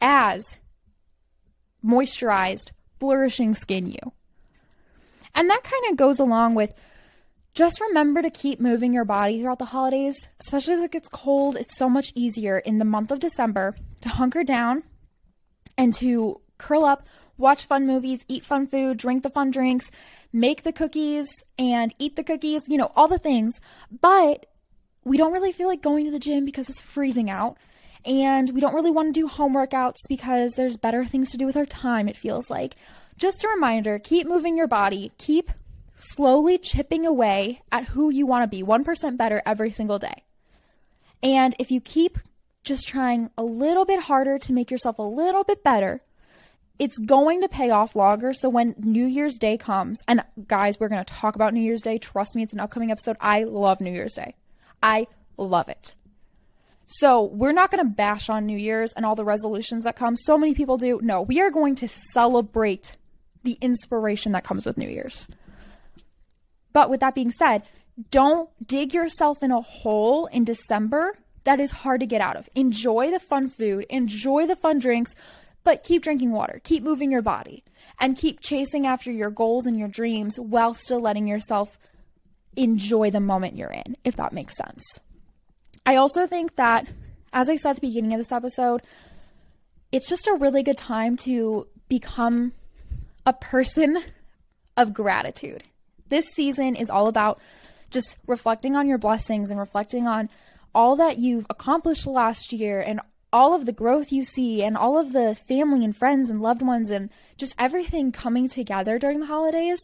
as 0.00 0.58
moisturized, 1.84 2.72
flourishing 2.98 3.54
skin 3.54 3.86
you. 3.86 4.12
And 5.34 5.50
that 5.50 5.64
kind 5.64 5.84
of 5.90 5.96
goes 5.96 6.18
along 6.18 6.54
with 6.54 6.72
just 7.54 7.80
remember 7.80 8.20
to 8.20 8.30
keep 8.30 8.60
moving 8.60 8.92
your 8.92 9.04
body 9.04 9.40
throughout 9.40 9.60
the 9.60 9.66
holidays, 9.66 10.28
especially 10.40 10.74
as 10.74 10.80
it 10.80 10.90
gets 10.90 11.08
cold. 11.08 11.56
It's 11.56 11.76
so 11.76 11.88
much 11.88 12.12
easier 12.14 12.58
in 12.58 12.78
the 12.78 12.84
month 12.84 13.12
of 13.12 13.20
December 13.20 13.76
to 14.00 14.08
hunker 14.08 14.42
down 14.42 14.82
and 15.78 15.94
to 15.94 16.40
curl 16.58 16.84
up, 16.84 17.06
watch 17.38 17.66
fun 17.66 17.86
movies, 17.86 18.24
eat 18.28 18.44
fun 18.44 18.66
food, 18.66 18.96
drink 18.96 19.22
the 19.22 19.30
fun 19.30 19.52
drinks, 19.52 19.90
make 20.32 20.64
the 20.64 20.72
cookies, 20.72 21.28
and 21.56 21.94
eat 21.98 22.16
the 22.16 22.24
cookies, 22.24 22.62
you 22.66 22.76
know, 22.76 22.90
all 22.96 23.06
the 23.06 23.18
things. 23.18 23.60
But 24.00 24.46
we 25.04 25.16
don't 25.16 25.32
really 25.32 25.52
feel 25.52 25.68
like 25.68 25.82
going 25.82 26.04
to 26.06 26.10
the 26.10 26.18
gym 26.18 26.44
because 26.44 26.68
it's 26.68 26.80
freezing 26.80 27.30
out. 27.30 27.56
And 28.04 28.50
we 28.50 28.60
don't 28.60 28.74
really 28.74 28.90
want 28.90 29.14
to 29.14 29.20
do 29.20 29.28
home 29.28 29.54
workouts 29.54 30.00
because 30.08 30.54
there's 30.54 30.76
better 30.76 31.04
things 31.04 31.30
to 31.30 31.38
do 31.38 31.46
with 31.46 31.56
our 31.56 31.66
time, 31.66 32.08
it 32.08 32.16
feels 32.16 32.50
like. 32.50 32.74
Just 33.16 33.44
a 33.44 33.48
reminder 33.48 33.98
keep 33.98 34.26
moving 34.26 34.56
your 34.56 34.66
body, 34.66 35.12
keep 35.18 35.50
slowly 35.96 36.58
chipping 36.58 37.06
away 37.06 37.62
at 37.70 37.88
who 37.88 38.10
you 38.10 38.26
want 38.26 38.42
to 38.42 38.56
be 38.56 38.62
1% 38.62 39.16
better 39.16 39.42
every 39.46 39.70
single 39.70 39.98
day. 39.98 40.24
And 41.22 41.54
if 41.58 41.70
you 41.70 41.80
keep 41.80 42.18
just 42.62 42.88
trying 42.88 43.30
a 43.36 43.44
little 43.44 43.84
bit 43.84 44.00
harder 44.00 44.38
to 44.38 44.52
make 44.52 44.70
yourself 44.70 44.98
a 44.98 45.02
little 45.02 45.44
bit 45.44 45.62
better, 45.62 46.02
it's 46.78 46.98
going 46.98 47.40
to 47.42 47.48
pay 47.48 47.70
off 47.70 47.94
longer. 47.94 48.32
So 48.32 48.48
when 48.48 48.74
New 48.78 49.06
Year's 49.06 49.36
Day 49.36 49.56
comes, 49.56 50.02
and 50.08 50.24
guys, 50.48 50.80
we're 50.80 50.88
going 50.88 51.04
to 51.04 51.14
talk 51.14 51.36
about 51.36 51.54
New 51.54 51.60
Year's 51.60 51.82
Day. 51.82 51.98
Trust 51.98 52.34
me, 52.34 52.42
it's 52.42 52.52
an 52.52 52.60
upcoming 52.60 52.90
episode. 52.90 53.16
I 53.20 53.44
love 53.44 53.80
New 53.80 53.92
Year's 53.92 54.14
Day. 54.14 54.34
I 54.82 55.06
love 55.36 55.68
it. 55.68 55.94
So 56.86 57.24
we're 57.24 57.52
not 57.52 57.70
going 57.70 57.84
to 57.84 57.90
bash 57.90 58.28
on 58.28 58.44
New 58.44 58.58
Year's 58.58 58.92
and 58.92 59.06
all 59.06 59.14
the 59.14 59.24
resolutions 59.24 59.84
that 59.84 59.96
come. 59.96 60.16
So 60.16 60.36
many 60.36 60.54
people 60.54 60.76
do. 60.76 61.00
No, 61.02 61.22
we 61.22 61.40
are 61.40 61.50
going 61.50 61.76
to 61.76 61.88
celebrate 61.88 62.96
the 63.42 63.56
inspiration 63.60 64.32
that 64.32 64.44
comes 64.44 64.66
with 64.66 64.76
New 64.76 64.88
Year's. 64.88 65.26
But 66.74 66.90
with 66.90 67.00
that 67.00 67.14
being 67.14 67.30
said, 67.30 67.62
don't 68.10 68.50
dig 68.66 68.92
yourself 68.92 69.42
in 69.42 69.50
a 69.50 69.62
hole 69.62 70.26
in 70.26 70.44
December 70.44 71.16
that 71.44 71.60
is 71.60 71.70
hard 71.70 72.00
to 72.00 72.06
get 72.06 72.20
out 72.20 72.36
of. 72.36 72.48
Enjoy 72.54 73.10
the 73.10 73.20
fun 73.20 73.48
food, 73.48 73.86
enjoy 73.88 74.46
the 74.46 74.56
fun 74.56 74.78
drinks, 74.78 75.14
but 75.62 75.82
keep 75.82 76.02
drinking 76.02 76.32
water, 76.32 76.60
keep 76.64 76.82
moving 76.82 77.10
your 77.10 77.22
body, 77.22 77.64
and 78.00 78.18
keep 78.18 78.40
chasing 78.40 78.86
after 78.86 79.10
your 79.10 79.30
goals 79.30 79.66
and 79.66 79.78
your 79.78 79.88
dreams 79.88 80.38
while 80.38 80.74
still 80.74 81.00
letting 81.00 81.28
yourself 81.28 81.78
enjoy 82.56 83.10
the 83.10 83.20
moment 83.20 83.56
you're 83.56 83.70
in, 83.70 83.96
if 84.04 84.16
that 84.16 84.32
makes 84.32 84.56
sense. 84.56 85.00
I 85.86 85.96
also 85.96 86.26
think 86.26 86.56
that 86.56 86.86
as 87.32 87.48
I 87.48 87.56
said 87.56 87.70
at 87.70 87.76
the 87.76 87.88
beginning 87.88 88.14
of 88.14 88.20
this 88.20 88.32
episode, 88.32 88.82
it's 89.92 90.08
just 90.08 90.26
a 90.26 90.36
really 90.40 90.62
good 90.62 90.76
time 90.76 91.16
to 91.18 91.66
become 91.88 92.52
a 93.26 93.32
person 93.32 94.02
of 94.76 94.92
gratitude. 94.94 95.62
This 96.08 96.26
season 96.26 96.76
is 96.76 96.90
all 96.90 97.08
about 97.08 97.40
just 97.90 98.16
reflecting 98.26 98.76
on 98.76 98.88
your 98.88 98.98
blessings 98.98 99.50
and 99.50 99.58
reflecting 99.58 100.06
on 100.06 100.28
all 100.74 100.96
that 100.96 101.18
you've 101.18 101.46
accomplished 101.48 102.06
last 102.06 102.52
year 102.52 102.80
and 102.80 103.00
all 103.32 103.54
of 103.54 103.66
the 103.66 103.72
growth 103.72 104.12
you 104.12 104.22
see 104.24 104.62
and 104.62 104.76
all 104.76 104.98
of 104.98 105.12
the 105.12 105.34
family 105.34 105.84
and 105.84 105.96
friends 105.96 106.30
and 106.30 106.40
loved 106.40 106.62
ones 106.62 106.90
and 106.90 107.10
just 107.36 107.54
everything 107.58 108.12
coming 108.12 108.48
together 108.48 108.98
during 108.98 109.20
the 109.20 109.26
holidays. 109.26 109.80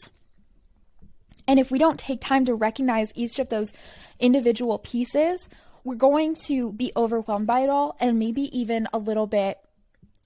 And 1.49 1.59
if 1.59 1.71
we 1.71 1.79
don't 1.79 1.99
take 1.99 2.21
time 2.21 2.45
to 2.45 2.55
recognize 2.55 3.13
each 3.17 3.39
of 3.39 3.49
those 3.49 3.73
individual 4.21 4.79
pieces, 4.79 5.49
we're 5.83 5.95
going 5.95 6.35
to 6.47 6.73
be 6.73 6.93
overwhelmed 6.97 7.47
by 7.47 7.61
it 7.61 7.71
all 7.71 7.97
and 7.99 8.19
maybe 8.19 8.43
even 8.57 8.87
a 8.93 8.99
little 8.99 9.27
bit 9.27 9.59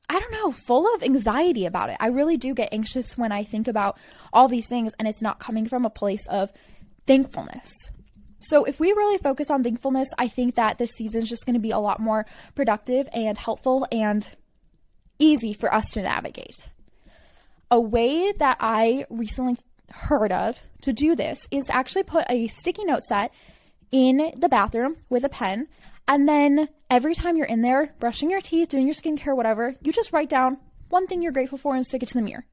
I 0.09 0.19
don't 0.19 0.33
know, 0.33 0.53
full 0.53 0.93
of 0.95 1.03
anxiety 1.03 1.67
about 1.67 1.91
it. 1.91 1.97
I 1.99 2.09
really 2.09 2.37
do 2.37 2.55
get 2.55 2.73
anxious 2.73 3.17
when 3.17 3.33
I 3.33 3.43
think 3.43 3.69
about 3.69 3.99
all 4.33 4.49
these 4.49 4.69
things 4.69 4.93
and 4.99 5.09
it's 5.09 5.23
not 5.23 5.39
coming 5.39 5.67
from 5.67 5.85
a 5.85 5.91
place 5.91 6.27
of 6.29 6.53
thankfulness. 7.07 7.73
So, 8.39 8.65
if 8.65 8.79
we 8.79 8.93
really 8.93 9.17
focus 9.17 9.51
on 9.51 9.65
thankfulness, 9.65 10.09
I 10.19 10.29
think 10.29 10.57
that 10.57 10.77
this 10.77 10.91
season 10.91 11.23
is 11.23 11.31
just 11.31 11.47
going 11.47 11.55
to 11.55 11.61
be 11.61 11.71
a 11.71 11.79
lot 11.79 11.99
more 11.99 12.27
productive 12.55 13.09
and 13.15 13.39
helpful 13.39 13.87
and 13.91 14.29
easy 15.19 15.55
for 15.55 15.73
us 15.73 15.91
to 15.93 16.03
navigate. 16.03 16.71
A 17.71 17.81
way 17.81 18.33
that 18.33 18.59
I 18.61 19.07
recently 19.09 19.57
heard 19.91 20.31
of 20.31 20.61
to 20.83 20.93
do 20.93 21.17
this 21.17 21.49
is 21.51 21.67
to 21.67 21.75
actually 21.75 22.03
put 22.03 22.27
a 22.29 22.47
sticky 22.49 22.85
note 22.85 23.05
set 23.05 23.33
in 23.91 24.33
the 24.37 24.49
bathroom 24.49 24.97
with 25.09 25.25
a 25.25 25.29
pen. 25.29 25.69
And 26.07 26.29
then 26.29 26.69
every 26.91 27.15
time 27.15 27.37
you're 27.37 27.47
in 27.47 27.63
there, 27.63 27.95
brushing 27.99 28.31
your 28.31 28.41
teeth, 28.41 28.69
doing 28.69 28.87
your 28.87 28.95
skincare, 28.95 29.37
whatever, 29.37 29.75
you 29.83 29.93
just 29.93 30.13
write 30.13 30.29
down 30.29 30.59
one 30.89 31.07
thing 31.07 31.23
you're 31.23 31.33
grateful 31.33 31.59
for 31.59 31.75
and 31.75 31.87
stick 31.87 32.03
it 32.03 32.09
to 32.09 32.15
the 32.15 32.23
mirror. 32.23 32.47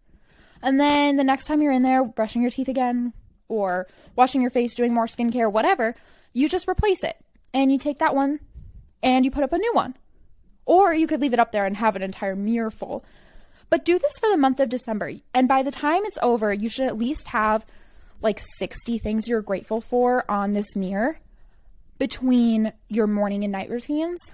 And 0.61 0.79
then 0.79 1.15
the 1.15 1.23
next 1.23 1.45
time 1.45 1.61
you're 1.61 1.71
in 1.71 1.83
there, 1.83 2.03
brushing 2.03 2.41
your 2.41 2.51
teeth 2.51 2.67
again, 2.67 3.13
or 3.47 3.87
washing 4.15 4.41
your 4.41 4.49
face, 4.49 4.75
doing 4.75 4.93
more 4.93 5.05
skincare, 5.05 5.51
whatever, 5.51 5.95
you 6.33 6.47
just 6.47 6.67
replace 6.67 7.03
it. 7.03 7.17
And 7.53 7.71
you 7.71 7.77
take 7.77 7.99
that 7.99 8.15
one 8.15 8.39
and 9.03 9.25
you 9.25 9.31
put 9.31 9.43
up 9.43 9.51
a 9.51 9.57
new 9.57 9.73
one. 9.73 9.97
Or 10.65 10.93
you 10.93 11.07
could 11.07 11.19
leave 11.19 11.33
it 11.33 11.39
up 11.39 11.51
there 11.51 11.65
and 11.65 11.75
have 11.75 11.95
an 11.95 12.01
entire 12.01 12.35
mirror 12.35 12.71
full. 12.71 13.03
But 13.69 13.83
do 13.83 13.99
this 13.99 14.17
for 14.19 14.29
the 14.29 14.37
month 14.37 14.59
of 14.59 14.69
December. 14.69 15.13
And 15.33 15.47
by 15.47 15.63
the 15.63 15.71
time 15.71 16.05
it's 16.05 16.19
over, 16.21 16.53
you 16.53 16.69
should 16.69 16.87
at 16.87 16.97
least 16.97 17.29
have 17.29 17.65
like 18.21 18.39
60 18.57 18.99
things 18.99 19.27
you're 19.27 19.41
grateful 19.41 19.81
for 19.81 20.29
on 20.29 20.53
this 20.53 20.75
mirror 20.75 21.19
between 22.01 22.73
your 22.87 23.05
morning 23.05 23.43
and 23.43 23.51
night 23.51 23.69
routines. 23.69 24.33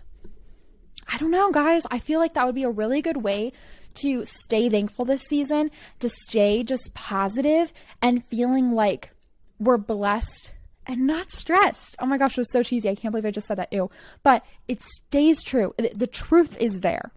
I 1.12 1.18
don't 1.18 1.32
know, 1.32 1.52
guys. 1.52 1.84
I 1.92 2.00
feel 2.00 2.18
like 2.18 2.34
that 2.36 2.46
would 2.46 2.56
be 2.56 2.64
a 2.64 2.70
really 2.70 3.02
good 3.02 3.18
way 3.18 3.52
to 3.96 4.24
stay 4.24 4.70
thankful 4.70 5.04
this 5.04 5.24
season, 5.24 5.70
to 6.00 6.08
stay 6.08 6.64
just 6.64 6.94
positive 6.94 7.74
and 8.02 8.24
feeling 8.24 8.72
like 8.72 9.12
we're 9.60 9.78
blessed 9.78 10.54
and 10.86 11.06
not 11.06 11.34
stressed. 11.34 11.98
Oh 12.00 12.06
my 12.06 12.18
gosh, 12.18 12.38
it 12.38 12.40
was 12.40 12.54
so 12.54 12.64
cheesy. 12.64 12.88
I 12.88 12.96
can't 12.96 13.12
believe 13.12 13.26
I 13.26 13.32
just 13.32 13.48
said 13.48 13.58
that. 13.58 13.74
Ew. 13.74 13.92
But 14.24 14.46
it 14.70 14.82
stays 14.82 15.44
true. 15.44 15.76
The 15.94 16.08
truth 16.08 16.56
is 16.62 16.80
there. 16.80 17.12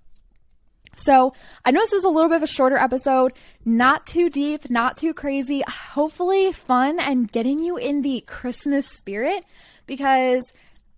So 0.97 1.33
I 1.65 1.71
know 1.71 1.79
this 1.79 1.93
was 1.93 2.03
a 2.03 2.09
little 2.09 2.29
bit 2.29 2.39
of 2.39 2.43
a 2.43 2.49
shorter 2.49 2.77
episode, 2.77 3.35
not 3.65 4.05
too 4.05 4.29
deep, 4.29 4.69
not 4.69 4.97
too 4.97 5.15
crazy, 5.15 5.63
hopefully 5.69 6.51
fun 6.51 6.99
and 6.99 7.31
getting 7.31 7.61
you 7.61 7.77
in 7.77 8.03
the 8.03 8.23
Christmas 8.23 8.89
spirit 8.89 9.45
because 9.91 10.53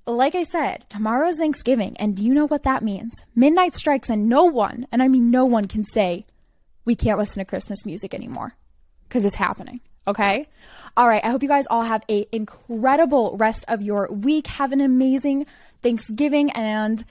like 0.06 0.34
I 0.34 0.42
said, 0.42 0.84
tomorrow's 0.90 1.38
Thanksgiving, 1.38 1.96
and 1.96 2.14
do 2.14 2.22
you 2.22 2.34
know 2.34 2.46
what 2.46 2.64
that 2.64 2.82
means? 2.82 3.22
Midnight 3.34 3.74
strikes, 3.74 4.10
and 4.10 4.28
no 4.28 4.44
one, 4.44 4.86
and 4.92 5.02
I 5.02 5.08
mean 5.08 5.30
no 5.30 5.46
one, 5.46 5.66
can 5.66 5.82
say 5.82 6.26
we 6.84 6.94
can't 6.94 7.18
listen 7.18 7.40
to 7.40 7.48
Christmas 7.48 7.86
music 7.86 8.12
anymore 8.12 8.54
because 9.08 9.24
it's 9.24 9.36
happening. 9.36 9.80
Okay? 10.06 10.46
All 10.96 11.08
right. 11.08 11.24
I 11.24 11.30
hope 11.30 11.42
you 11.42 11.48
guys 11.48 11.66
all 11.70 11.84
have 11.84 12.02
a 12.10 12.26
incredible 12.32 13.36
rest 13.38 13.64
of 13.68 13.80
your 13.80 14.08
week. 14.12 14.46
Have 14.48 14.72
an 14.72 14.80
amazing 14.82 15.46
Thanksgiving, 15.82 16.50
and 16.50 17.02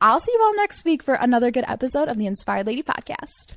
I'll 0.00 0.20
see 0.20 0.32
you 0.32 0.42
all 0.44 0.56
next 0.56 0.84
week 0.84 1.02
for 1.02 1.14
another 1.14 1.50
good 1.50 1.64
episode 1.66 2.08
of 2.08 2.18
the 2.18 2.26
Inspired 2.26 2.66
Lady 2.66 2.82
Podcast. 2.82 3.56